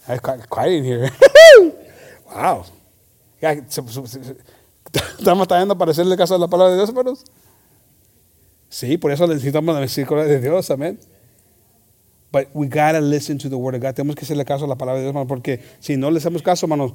[0.07, 1.09] I got quiet in here.
[2.33, 2.65] wow.
[5.19, 7.23] Estamos tratando para hacerle caso a la palabra de Dios, hermanos.
[8.69, 10.99] Sí, por eso necesitamos la misericordia de Dios, amén.
[12.31, 13.95] But we gotta listen to the word of God.
[13.95, 16.41] Tenemos que hacerle caso a la palabra de Dios, hermanos, porque si no le hacemos
[16.41, 16.93] caso, hermanos,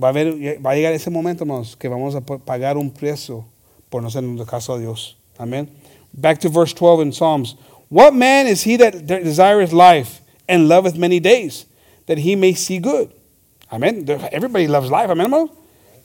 [0.00, 2.90] va a, haber, va a llegar ese momento, hermanos, que vamos a pa- pagar un
[2.90, 3.44] precio
[3.90, 5.16] por no hacerle caso a Dios.
[5.38, 5.68] Amén.
[6.14, 7.54] Back to verse 12 in Psalms.
[7.88, 11.66] What man is he that desireth life and loveth many days,
[12.06, 13.12] that he may see good?
[13.72, 14.08] Amen.
[14.32, 15.10] Everybody loves life.
[15.10, 15.50] Amen, hermanos.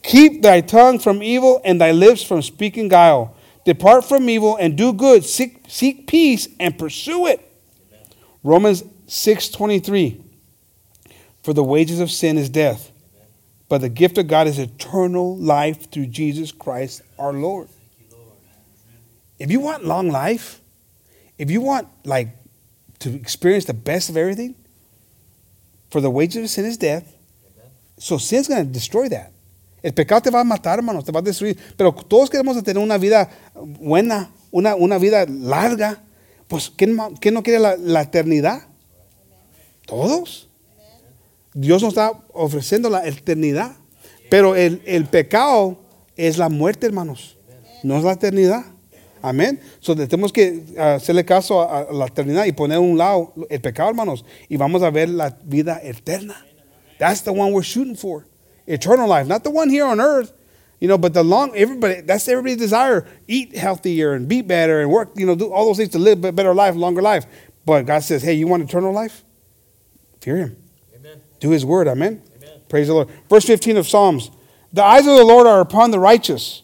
[0.03, 3.35] Keep thy tongue from evil and thy lips from speaking guile.
[3.65, 5.25] Depart from evil and do good.
[5.25, 7.41] Seek, seek peace and pursue it.
[8.43, 10.21] Romans 6:23
[11.41, 12.91] For the wages of sin is death,
[13.67, 17.67] but the gift of God is eternal life through Jesus Christ our Lord.
[19.37, 20.61] If you want long life,
[21.37, 22.29] if you want like
[22.99, 24.55] to experience the best of everything,
[25.89, 27.03] for the wages of sin is death.
[27.97, 29.31] So sin's going to destroy that.
[29.83, 31.57] El pecado te va a matar, hermanos, te va a destruir.
[31.77, 36.01] Pero todos queremos tener una vida buena, una, una vida larga.
[36.47, 38.63] Pues, ¿quién, quién no quiere la, la eternidad?
[39.85, 40.49] Todos.
[41.53, 43.75] Dios nos está ofreciendo la eternidad.
[44.29, 45.77] Pero el, el pecado
[46.15, 47.37] es la muerte, hermanos.
[47.83, 48.65] No es la eternidad.
[49.25, 49.59] Amén.
[49.79, 53.33] So, tenemos que ah, hacerle caso a, a la eternidad y poner a un lado
[53.49, 54.23] el pecado, hermanos.
[54.49, 56.35] Y vamos a ver la vida eterna.
[56.99, 58.25] That's the one we're shooting for.
[58.67, 59.27] Eternal life.
[59.27, 60.31] Not the one here on earth.
[60.79, 63.07] You know, but the long, everybody, that's everybody's desire.
[63.27, 66.23] Eat healthier and be better and work, you know, do all those things to live
[66.23, 67.25] a better life, longer life.
[67.65, 69.23] But God says, hey, you want eternal life?
[70.21, 70.57] Fear him.
[70.95, 71.21] Amen.
[71.39, 71.87] Do his word.
[71.87, 72.21] Amen.
[72.37, 72.59] Amen.
[72.69, 73.09] Praise the Lord.
[73.29, 74.29] Verse 15 of Psalms.
[74.73, 76.61] The eyes of the Lord are upon the righteous,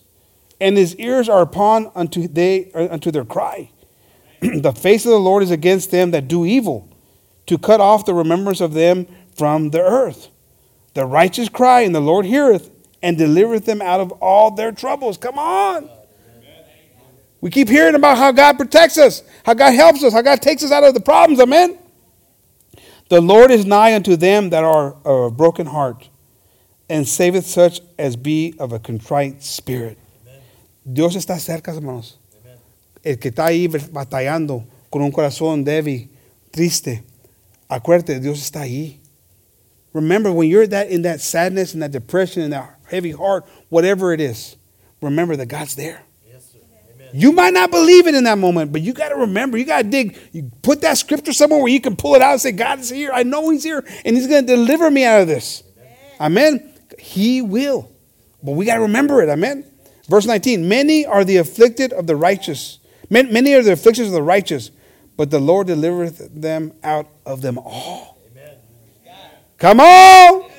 [0.61, 3.71] and his ears are upon unto they uh, unto their cry.
[4.39, 6.87] the face of the Lord is against them that do evil,
[7.47, 10.29] to cut off the remembrance of them from the earth.
[10.93, 12.69] The righteous cry, and the Lord heareth,
[13.01, 15.17] and delivereth them out of all their troubles.
[15.17, 15.89] Come on.
[17.41, 20.63] We keep hearing about how God protects us, how God helps us, how God takes
[20.63, 21.39] us out of the problems.
[21.39, 21.79] Amen.
[23.09, 26.07] The Lord is nigh unto them that are of a broken heart,
[26.87, 29.97] and saveth such as be of a contrite spirit.
[30.83, 32.19] Dios está cerca, hermanos.
[32.41, 32.57] Amen.
[33.03, 36.09] El que está ahí batallando con un corazón débil,
[36.51, 37.03] triste,
[37.67, 38.99] acuérdate, Dios está ahí.
[39.93, 44.13] Remember, when you're that in that sadness and that depression and that heavy heart, whatever
[44.13, 44.55] it is,
[45.01, 46.03] remember that God's there.
[46.25, 46.59] Yes, sir.
[46.95, 47.09] Amen.
[47.13, 49.83] You might not believe it in that moment, but you got to remember, you got
[49.83, 50.17] to dig.
[50.31, 52.89] You put that scripture somewhere where you can pull it out and say, God is
[52.89, 53.11] here.
[53.13, 55.63] I know He's here, and He's going to deliver me out of this.
[56.19, 56.73] Amen.
[56.97, 57.91] He will.
[58.41, 59.29] But we got to remember it.
[59.29, 59.65] Amen.
[60.07, 62.79] Verse 19 Many are the afflicted of the righteous,
[63.09, 64.71] Man- many are the afflictions of the righteous,
[65.17, 68.17] but the Lord delivereth them out of them all.
[68.31, 68.55] Amen.
[69.57, 70.49] Come on.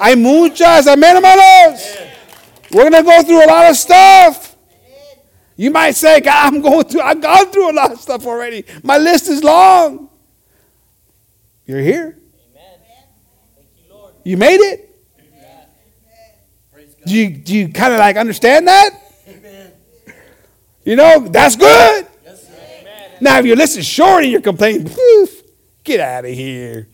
[0.00, 0.86] Hay muchas.
[0.86, 1.96] Amen, hermanos.
[2.70, 4.56] We're going to go through a lot of stuff.
[5.56, 8.64] You might say, God, I'm going through, I've gone through a lot of stuff already.
[8.82, 10.10] My list is long.
[11.64, 12.18] You're here.
[12.50, 12.78] Amen.
[13.54, 14.12] Thank you, Lord.
[14.24, 14.85] You made it.
[17.06, 18.90] Do you, do you kind of like understand that?
[19.28, 19.72] Amen.
[20.84, 22.06] You know, that's good.
[22.24, 22.50] Yes.
[23.20, 25.42] Now, if your list is short and you're complaining, "Poof,
[25.84, 26.88] get out of here.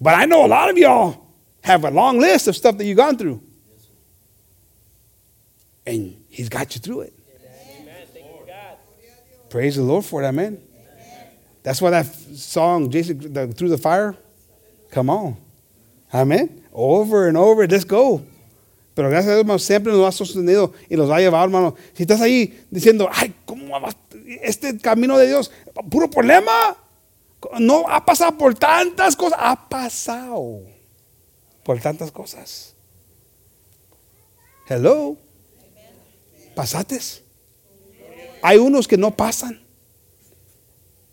[0.00, 1.26] But I know a lot of y'all
[1.62, 3.42] have a long list of stuff that you've gone through.
[5.86, 7.14] And He's got you through it.
[7.80, 8.06] Amen.
[9.48, 10.60] Praise the Lord for it, amen.
[11.62, 14.16] That's why that song, Jason, the, Through the Fire,
[14.90, 15.36] come on.
[16.12, 16.62] Amén.
[16.72, 18.24] Over and over, let's go.
[19.00, 21.74] Pero gracias a Dios, hermano, siempre nos ha sostenido y nos va a llevar, hermano.
[21.94, 23.96] Si estás ahí diciendo, ay, ¿cómo va
[24.42, 25.50] este camino de Dios?
[25.90, 26.76] Puro problema.
[27.58, 29.38] No ha pasado por tantas cosas.
[29.40, 30.60] Ha pasado
[31.64, 32.74] por tantas cosas.
[34.68, 35.16] Hello.
[36.54, 37.22] ¿Pasates?
[38.42, 39.62] Hay unos que no pasan.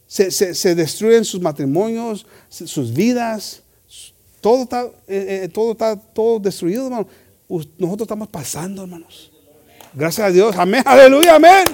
[0.08, 3.64] Se, se- se destruyen sus matrimonios, sus vidas.
[4.42, 7.08] Todo está, eh, eh, todo está todo destruido, hermano.
[7.50, 9.32] Nosotros estamos pasando, hermanos.
[9.93, 10.56] Gracias a Dios.
[10.56, 10.84] Amén.
[10.86, 11.36] Aleluya.
[11.36, 11.66] Amén.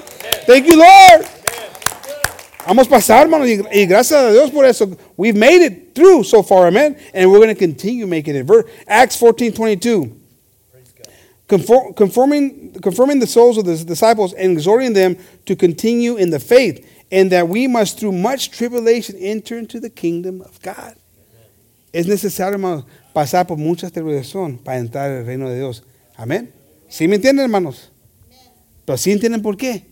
[0.46, 1.26] Thank you, Lord.
[2.66, 3.48] Vamos a pasar, hermanos.
[3.48, 4.96] Y, y gracias a Dios por eso.
[5.18, 6.68] We've made it through so far.
[6.68, 6.96] Amen.
[7.14, 8.50] And we're going to continue making it.
[8.88, 10.16] Acts 14 22
[10.72, 10.94] Praise
[11.48, 11.94] conform,
[12.82, 17.32] confirming the souls of the disciples and exhorting them to continue in the faith, and
[17.32, 20.96] that we must, through much tribulation, enter into the kingdom of God.
[21.94, 25.84] Es necesario, hermanos, pasar por mucha tribulación para entrar al reino de Dios.
[26.16, 26.52] Amén.
[26.90, 27.92] ¿Sí me entienden, hermanos?
[28.86, 29.86] Pero sí entienden por qué.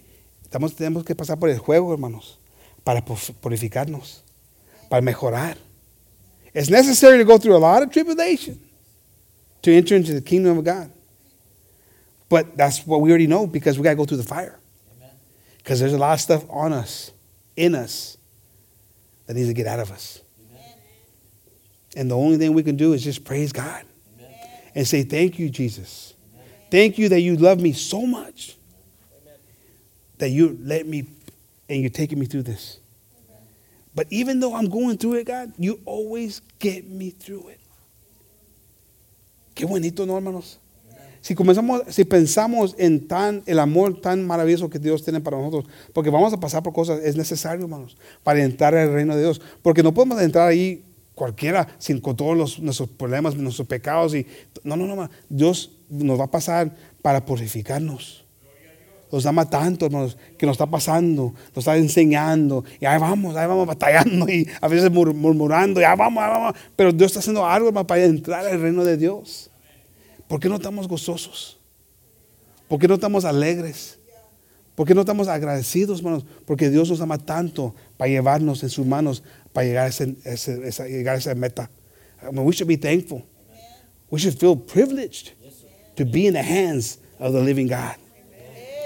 [0.44, 2.38] Estamos, tenemos que pasar por el juego, hermanos,
[2.84, 4.24] para pur- purificarnos,
[4.90, 5.58] para mejorar.
[6.54, 8.60] It's necessary to go through a lot of tribulation
[9.62, 10.92] to enter into the kingdom of God.
[12.28, 14.58] But that's what we already know because we got to go through the fire.
[15.58, 17.12] Because there's a lot of stuff on us,
[17.56, 18.18] in us,
[19.28, 20.21] that needs to get out of us.
[21.96, 23.84] And the only thing we can do is just praise God
[24.18, 24.34] Amen.
[24.76, 26.14] and say, Thank you, Jesus.
[26.70, 28.56] Thank you that you love me so much
[30.18, 31.06] that you let me
[31.68, 32.80] and you're taking me through this.
[33.94, 37.60] But even though I'm going through it, God, you always get me through it.
[39.54, 40.60] Qué bonito, ¿no, hermanos?
[41.22, 45.72] Si comenzamos, si pensamos en tan, el amor tan maravilloso que Dios tiene para nosotros,
[45.94, 49.42] porque vamos a pasar por cosas, es necesario, hermanos, para entrar al reino de Dios.
[49.62, 50.84] Porque no podemos entrar ahí
[51.22, 54.16] cualquiera sin con todos los- nuestros problemas, nuestros pecados.
[54.16, 54.26] Y,
[54.64, 55.08] no, no, no.
[55.30, 58.26] Dios nos va a pasar para purificarnos.
[59.12, 63.46] Nos ama tanto, hermanos, que nos está pasando, nos está enseñando, y ahí vamos, ahí
[63.46, 66.56] vamos batallando, y a veces mur- murmurando, y ahí vamos, ahí vamos.
[66.76, 69.52] Pero Dios está haciendo algo, para entrar al reino de Dios.
[70.28, 71.60] ¿Por qué no estamos gozosos?
[72.68, 74.00] ¿Por qué no estamos alegres?
[74.74, 76.26] ¿Por qué no estamos agradecidos, hermanos?
[76.46, 79.22] Porque Dios nos ama tanto para llevarnos en sus manos,
[79.54, 81.70] para llegar a, ese- ese- esa, llegar a esa meta.
[82.20, 83.24] I mean, we should be thankful.
[84.10, 85.34] We should feel privileged
[85.97, 87.95] to be in the hands of the living God.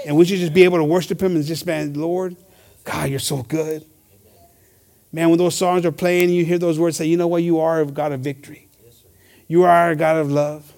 [0.06, 2.36] And we should just be able to worship Him and just, man, Lord,
[2.84, 3.86] God, you're so good.
[5.10, 7.42] Man, when those songs are playing, you hear those words say, you know what?
[7.42, 8.68] You are a God of victory.
[9.48, 10.70] You are a God of love.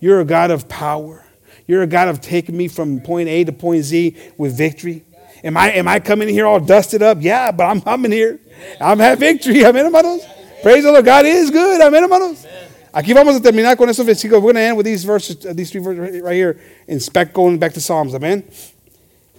[0.00, 1.24] You're a God of power.
[1.66, 5.02] You're a God of taking me from point A to point Z with victory.
[5.44, 7.18] Am I, am I coming here all dusted up?
[7.20, 8.40] Yeah, but I'm coming here.
[8.80, 9.64] I'm have victory.
[9.64, 10.24] I'm Amen, hermanos.
[10.62, 11.04] Praise the Lord.
[11.04, 11.80] God is good.
[11.80, 12.46] Amén, hermanos.
[12.92, 14.42] Aquí vamos a terminar con esos versículos.
[14.42, 16.58] We're going to end with these verses, uh, these three verses right here,
[16.88, 18.14] in spec going back to Psalms.
[18.14, 18.42] Amen.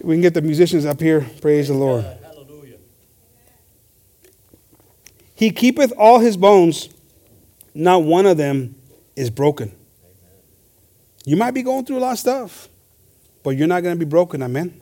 [0.00, 1.26] We can get the musicians up here.
[1.40, 2.04] Praise the Lord.
[2.04, 2.76] Hallelujah.
[5.34, 6.88] He keepeth all his bones,
[7.74, 8.76] not one of them
[9.16, 9.74] is broken.
[11.24, 12.68] You might be going through a lot of stuff,
[13.42, 14.42] but you're not going to be broken.
[14.42, 14.80] Amen.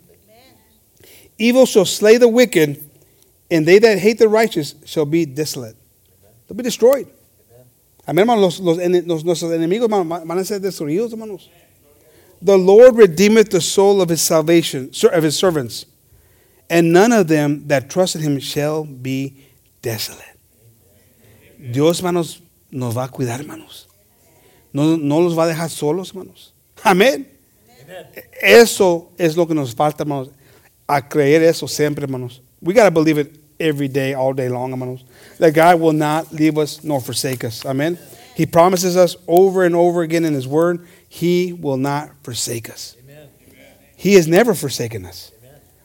[1.38, 2.82] Evil shall slay the wicked,
[3.50, 5.76] and they that hate the righteous shall be desolate.
[6.46, 7.08] They'll be destroyed.
[8.06, 8.60] Amén, hermanos.
[8.60, 11.48] Los, los, nuestros enemigos van a ser destruidos, hermanos.
[12.40, 15.86] The Lord redeemeth the soul of his salvation, of his servants,
[16.68, 19.44] and none of them that trust in him shall be
[19.82, 20.36] desolate.
[21.58, 23.86] Dios, hermanos, nos va a cuidar, hermanos.
[24.72, 26.52] No, no los va a dejar solos, hermanos.
[26.84, 27.26] Amén.
[28.40, 30.30] Eso es lo que nos falta, hermanos.
[30.88, 32.40] A creer eso siempre, hermanos.
[32.60, 35.04] We got to believe it every day, all day long, hermanos.
[35.38, 37.64] That God will not leave us nor forsake us.
[37.64, 37.98] Amen.
[38.36, 42.96] He promises us over and over again in His Word, He will not forsake us.
[43.02, 43.28] Amen.
[43.96, 45.32] He has never forsaken us.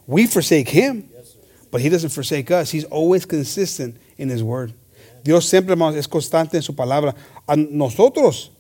[0.06, 1.10] We forsake Him,
[1.72, 2.70] but He doesn't forsake us.
[2.70, 4.74] He's always consistent in His Word.
[5.24, 7.16] Dios siempre, hermanos, es constante en su palabra.
[7.48, 8.52] A nosotros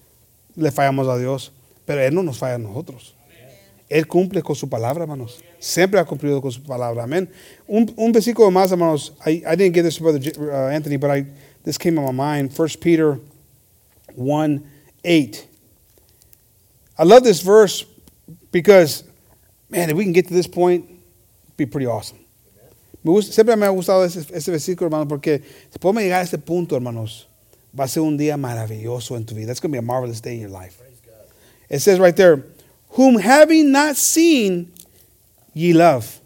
[0.56, 1.52] le fallamos a Dios,
[1.86, 3.14] pero Él no nos falla a nosotros.
[3.90, 5.44] Él cumple con su palabra, hermanos.
[5.62, 7.04] Siempre ha cumplido con su palabra.
[7.04, 7.30] Amén.
[7.68, 9.14] Un, un versículo más, hermanos.
[9.24, 11.24] I, I didn't get this to Brother uh, Anthony, but I,
[11.64, 12.52] this came to my mind.
[12.52, 13.20] 1 Peter
[14.16, 14.64] 1
[15.04, 15.48] 8.
[16.98, 17.86] I love this verse
[18.52, 19.04] because,
[19.70, 22.18] man, if we can get to this point, it'd be pretty awesome.
[23.04, 26.24] Me gusta- siempre me ha gustado ese, ese versículo, hermanos, porque si podemos llegar a
[26.24, 27.28] este punto, hermanos,
[27.80, 29.46] va a ser un día maravilloso en tu vida.
[29.46, 30.82] That's going to be a marvelous day in your life.
[31.70, 32.46] It says right there,
[32.90, 34.72] whom having not seen,
[35.54, 36.20] ye love.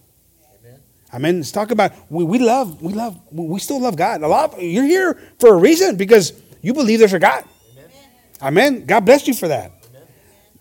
[1.13, 1.39] Amen.
[1.39, 4.21] It's talking about we, we love, we love, we still love God.
[4.21, 4.53] A lot.
[4.53, 7.43] Of, you're here for a reason because you believe there's a God.
[8.41, 8.85] Amen.
[8.85, 9.71] God bless you for that.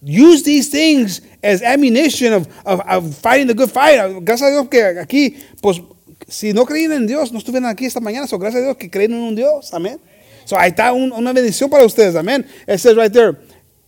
[0.01, 3.97] Use these things as ammunition of, of, of fighting the good fight.
[4.25, 5.81] Gracias a Dios que aquí, pues,
[6.29, 8.29] si no creían en Dios, no estuvieran aquí esta mañana.
[8.29, 9.73] So, gracias a Dios que creen en un Dios.
[9.73, 9.99] Amén.
[10.45, 12.15] So, ahí está un- una bendición para ustedes.
[12.17, 12.47] Amén.
[12.69, 13.39] It says right there,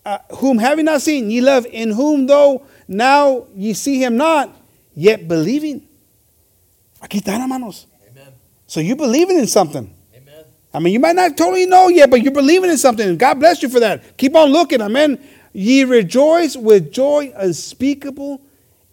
[0.06, 4.50] uh, whom having not seen, ye love, in whom though now ye see him not,
[4.96, 5.86] yet believing.
[7.00, 7.86] Aquí están, hermanos.
[8.10, 8.32] Amen.
[8.66, 9.94] So, you're believing in something.
[10.14, 10.44] Amen.
[10.74, 13.16] I mean, you might not totally know yet, but you're believing in something.
[13.16, 14.16] God bless you for that.
[14.16, 14.80] Keep on looking.
[14.80, 15.22] Amen.
[15.52, 18.40] Ye rejoice with joy unspeakable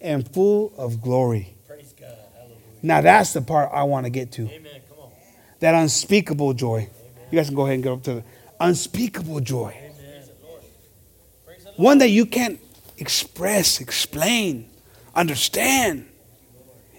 [0.00, 1.56] and full of glory.
[1.66, 2.16] Praise God.
[2.36, 2.58] Hallelujah.
[2.82, 4.42] Now, that's the part I want to get to.
[4.42, 4.80] Amen.
[4.88, 5.10] Come on.
[5.60, 6.88] That unspeakable joy.
[7.30, 8.24] You guys can go ahead and go up to the
[8.60, 9.74] unspeakable joy.
[9.76, 10.22] Amen.
[10.42, 10.60] Lord.
[11.44, 11.78] Praise the Lord.
[11.78, 12.60] One that you can't
[12.98, 14.70] express, explain,
[15.14, 16.06] understand.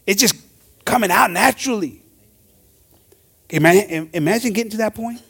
[0.05, 0.35] It's just
[0.83, 2.01] coming out naturally.
[3.49, 5.21] Imagine, getting to that point.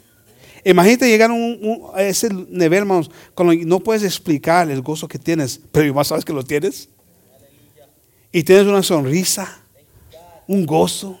[0.64, 5.86] Imagínate llegar a, ese nivel, hermanos, cuando no puedes explicar el gozo que tienes, pero
[5.86, 6.88] igual sabes que lo tienes.
[8.32, 9.60] Y tienes una sonrisa,
[10.46, 11.20] un gozo.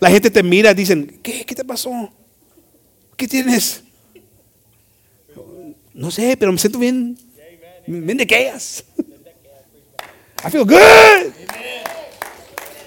[0.00, 1.44] La gente te mira dicen, ¿qué?
[1.44, 2.12] ¿Qué te pasó?
[3.16, 3.82] ¿Qué tienes?
[5.92, 7.18] No sé, pero me siento bien,
[7.84, 8.84] bien de aquellas.
[10.44, 11.34] I feel good.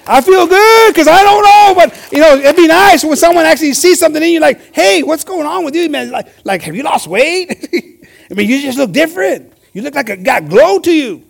[0.08, 3.45] I feel good because I don't know, but you know, it'd be nice when someone
[3.45, 6.12] actually sees something in you, like, "Hey, what's going on with you, man?
[6.12, 7.70] Like, like have you lost weight?
[8.32, 9.54] I mean, you just look different.
[9.74, 11.24] You look like a got glow to you.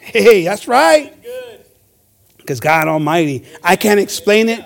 [0.00, 1.14] Hey, that's right.
[2.36, 4.64] Because God Almighty, I can't explain it.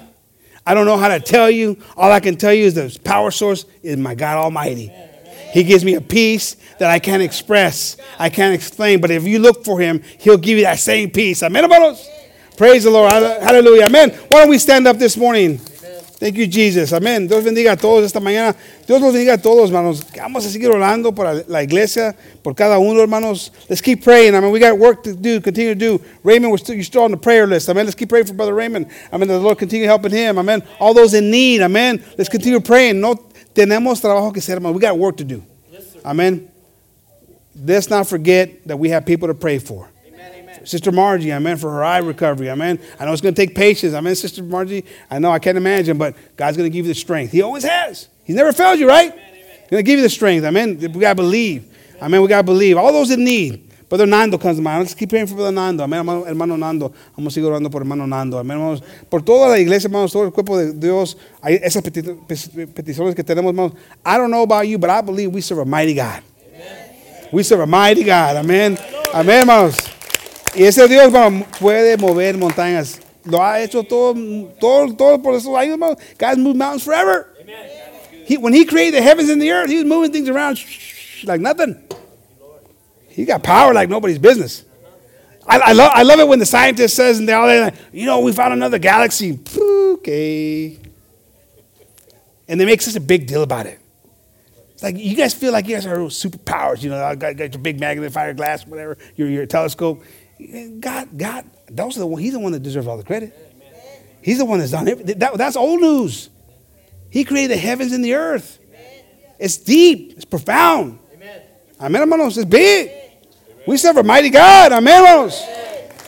[0.66, 1.78] I don't know how to tell you.
[1.96, 4.92] All I can tell you is the power source is my God Almighty.
[5.56, 9.00] He gives me a peace that I can't express, I can't explain.
[9.00, 11.42] But if you look for Him, He'll give you that same peace.
[11.42, 12.06] Amen, hermanos?
[12.58, 13.10] Praise the Lord.
[13.10, 13.86] Hallelujah.
[13.86, 14.10] Amen.
[14.28, 15.56] Why don't we stand up this morning?
[15.56, 16.92] Thank you, Jesus.
[16.92, 17.26] Amén.
[17.26, 18.54] Dios bendiga a todos esta mañana.
[18.86, 20.02] Dios los bendiga a todos, hermanos.
[20.14, 23.50] Vamos a seguir orando por la- la iglesia, por cada uno, hermanos.
[23.70, 24.34] Let's keep praying.
[24.34, 26.00] I mean, we got work to do, continue to do.
[26.22, 27.70] Raymond, we're still, you're still on the prayer list.
[27.70, 27.86] Amen.
[27.86, 28.88] Let's keep praying for Brother Raymond.
[29.10, 29.26] Amen.
[29.28, 30.38] The Lord continue helping him.
[30.38, 30.62] Amen.
[30.78, 31.62] All those in need.
[31.62, 32.02] Amen.
[32.18, 33.00] Let's continue praying.
[33.00, 33.14] No
[33.56, 34.60] tenemos trabajo que hacer.
[34.60, 35.42] We got work to do.
[35.72, 36.48] Yes, Amen.
[37.58, 39.88] Let's not forget that we have people to pray for.
[40.64, 42.80] Sister Margie, amen, for her eye recovery, amen.
[42.98, 44.84] I know it's going to take patience, amen, Sister Margie.
[45.08, 47.30] I know I can't imagine, but God's going to give you the strength.
[47.30, 48.08] He always has.
[48.24, 49.12] He's never failed you, right?
[49.12, 50.78] He's going to give you the strength, amen.
[50.80, 52.20] We got to believe, amen.
[52.20, 52.76] We got to believe.
[52.76, 53.65] All those in need.
[53.88, 54.80] Brother Nando comes to mind.
[54.80, 56.92] Let's keep praying for Brother Nando, amen, hermano, hermano Nando.
[57.16, 58.82] Vamos a seguir orando por hermano Nando, amen, hermanos.
[59.08, 61.16] Por toda la iglesia, hermanos, todo el cuerpo de Dios.
[61.40, 63.72] Hay esas peti- peti- peticiones que tenemos, hermanos.
[64.04, 66.20] I don't know about you, but I believe we serve a mighty God.
[67.32, 68.76] We serve a mighty God, amen.
[69.12, 69.76] Amén, hermanos.
[70.56, 72.98] Y ese Dios hermano, puede mover montañas.
[73.24, 74.14] Lo ha hecho todo,
[74.60, 75.96] todo, todo por esos años, hermano.
[76.18, 77.28] God's moved mountains forever.
[78.24, 80.58] He, when he created the heavens and the earth, he was moving things around
[81.24, 81.76] like nothing.
[83.16, 84.62] He got power like nobody's business.
[85.48, 88.04] I, I, love, I love it when the scientist says, and they're all like, you
[88.04, 89.38] know, we found another galaxy.
[89.58, 90.78] Okay.
[92.46, 93.80] And they make such a big deal about it.
[94.74, 97.62] It's like you guys feel like you guys are superpowers, you know, got, got your
[97.62, 100.04] big magnifier glass, whatever, your, your telescope.
[100.80, 103.34] God, God, those are the one, he's the one that deserves all the credit.
[104.20, 105.18] He's the one that's done it.
[105.20, 106.28] That, that's old news.
[107.08, 108.58] He created the heavens and the earth.
[109.38, 110.98] It's deep, it's profound.
[111.80, 113.05] Amen, hermanos, it's big.
[113.66, 114.72] We serve a mighty God.
[114.72, 115.30] Amen.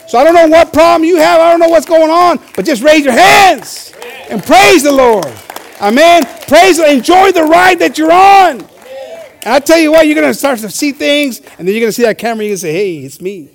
[0.07, 1.39] So I don't know what problem you have.
[1.39, 3.93] I don't know what's going on, but just raise your hands
[4.29, 5.27] and praise the Lord.
[5.81, 6.23] Amen.
[6.47, 8.61] Praise, enjoy the ride that you're on.
[9.41, 11.81] And I tell you what, you're going to start to see things, and then you're
[11.81, 13.51] going to see that camera, you're going to say, hey, it's me.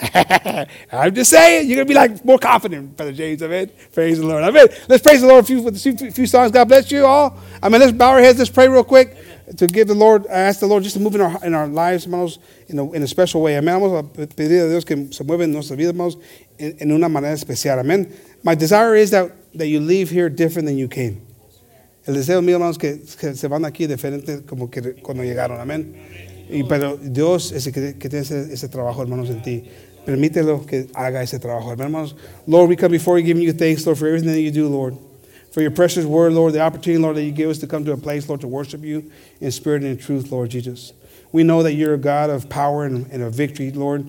[0.92, 3.42] I'm just saying, you're going to be like more confident, Brother James.
[3.42, 3.70] Amen.
[3.92, 4.44] Praise the Lord.
[4.44, 4.68] Amen.
[4.86, 5.72] Let's praise the Lord a few, a
[6.12, 6.52] few songs.
[6.52, 7.36] God bless you all.
[7.60, 8.38] I mean, let's bow our heads.
[8.38, 9.17] Let's pray real quick
[9.56, 12.04] to give the Lord, I ask the Lord just to move in our, our lives,
[12.04, 12.38] hermanos,
[12.68, 13.54] in a, in a special way.
[13.54, 13.80] Amén.
[13.80, 16.18] Vamos a pedir a Dios que se mueva en nuestras vidas, hermanos,
[16.58, 17.78] en, una manera especial.
[17.78, 18.12] Amén.
[18.42, 21.22] My desire is that, that you leave here different than you came.
[22.06, 25.60] El deseo mío, hermanos, que, que se van aquí diferente como que cuando llegaron.
[25.60, 25.94] Amén.
[26.50, 29.64] Y, pero Dios es el que, que tiene ese, ese trabajo, hermanos, en ti.
[30.04, 31.70] Permítelo que haga ese trabajo.
[31.72, 34.68] Hermanos, Lord, we come before you giving you thanks, Lord, for everything that you do,
[34.68, 35.07] Lord.
[35.52, 37.92] For your precious word, Lord, the opportunity, Lord, that you give us to come to
[37.92, 40.92] a place, Lord, to worship you in spirit and in truth, Lord Jesus.
[41.32, 44.06] We know that you're a God of power and, and of victory, Lord.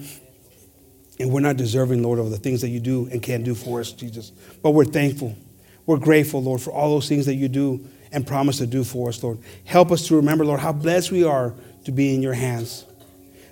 [1.19, 3.79] And we're not deserving, Lord, of the things that you do and can do for
[3.81, 4.31] us, Jesus.
[4.61, 5.35] But we're thankful.
[5.85, 9.09] We're grateful, Lord, for all those things that you do and promise to do for
[9.09, 9.39] us, Lord.
[9.65, 11.53] Help us to remember, Lord, how blessed we are
[11.85, 12.85] to be in your hands.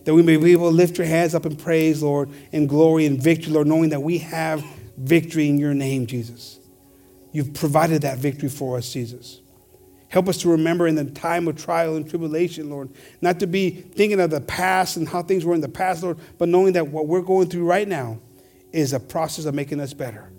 [0.06, 3.06] That we may be able to lift your hands up in praise, Lord, in glory
[3.06, 4.64] and victory, Lord, knowing that we have
[4.98, 6.57] victory in your name, Jesus.
[7.38, 9.42] You've provided that victory for us, Jesus.
[10.08, 12.90] Help us to remember in the time of trial and tribulation, Lord,
[13.22, 16.18] not to be thinking of the past and how things were in the past, Lord,
[16.40, 18.18] but knowing that what we're going through right now
[18.72, 20.32] is a process of making us better.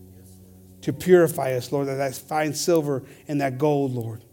[0.80, 4.24] To purify us, Lord, that fine silver and that gold, Lord.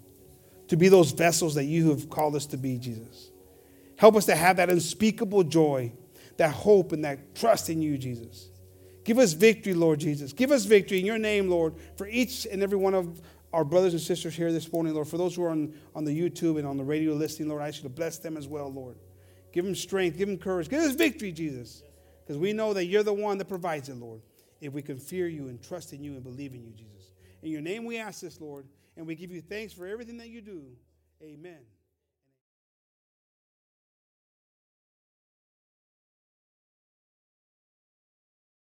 [0.70, 3.30] To be those vessels that you have called us to be, Jesus.
[3.96, 5.94] Help us to have that unspeakable joy,
[6.38, 8.50] that hope, and that trust in you, Jesus.
[9.06, 10.34] Give us victory, Lord Jesus.
[10.34, 13.22] Give us victory in your name, Lord, for each and every one of
[13.54, 15.08] our brothers and sisters here this morning, Lord.
[15.08, 17.68] For those who are on, on the YouTube and on the radio listening, Lord, I
[17.68, 18.98] ask you to bless them as well, Lord.
[19.54, 21.84] Give them strength, give them courage, give us victory, Jesus,
[22.22, 24.22] because we know that you're the one that provides it, Lord,
[24.60, 27.14] if we can fear you and trust in you and believe in you, Jesus.
[27.44, 28.66] In your name we ask this, Lord,
[28.98, 30.64] and we give you thanks for everything that you do.
[31.22, 31.60] Amen.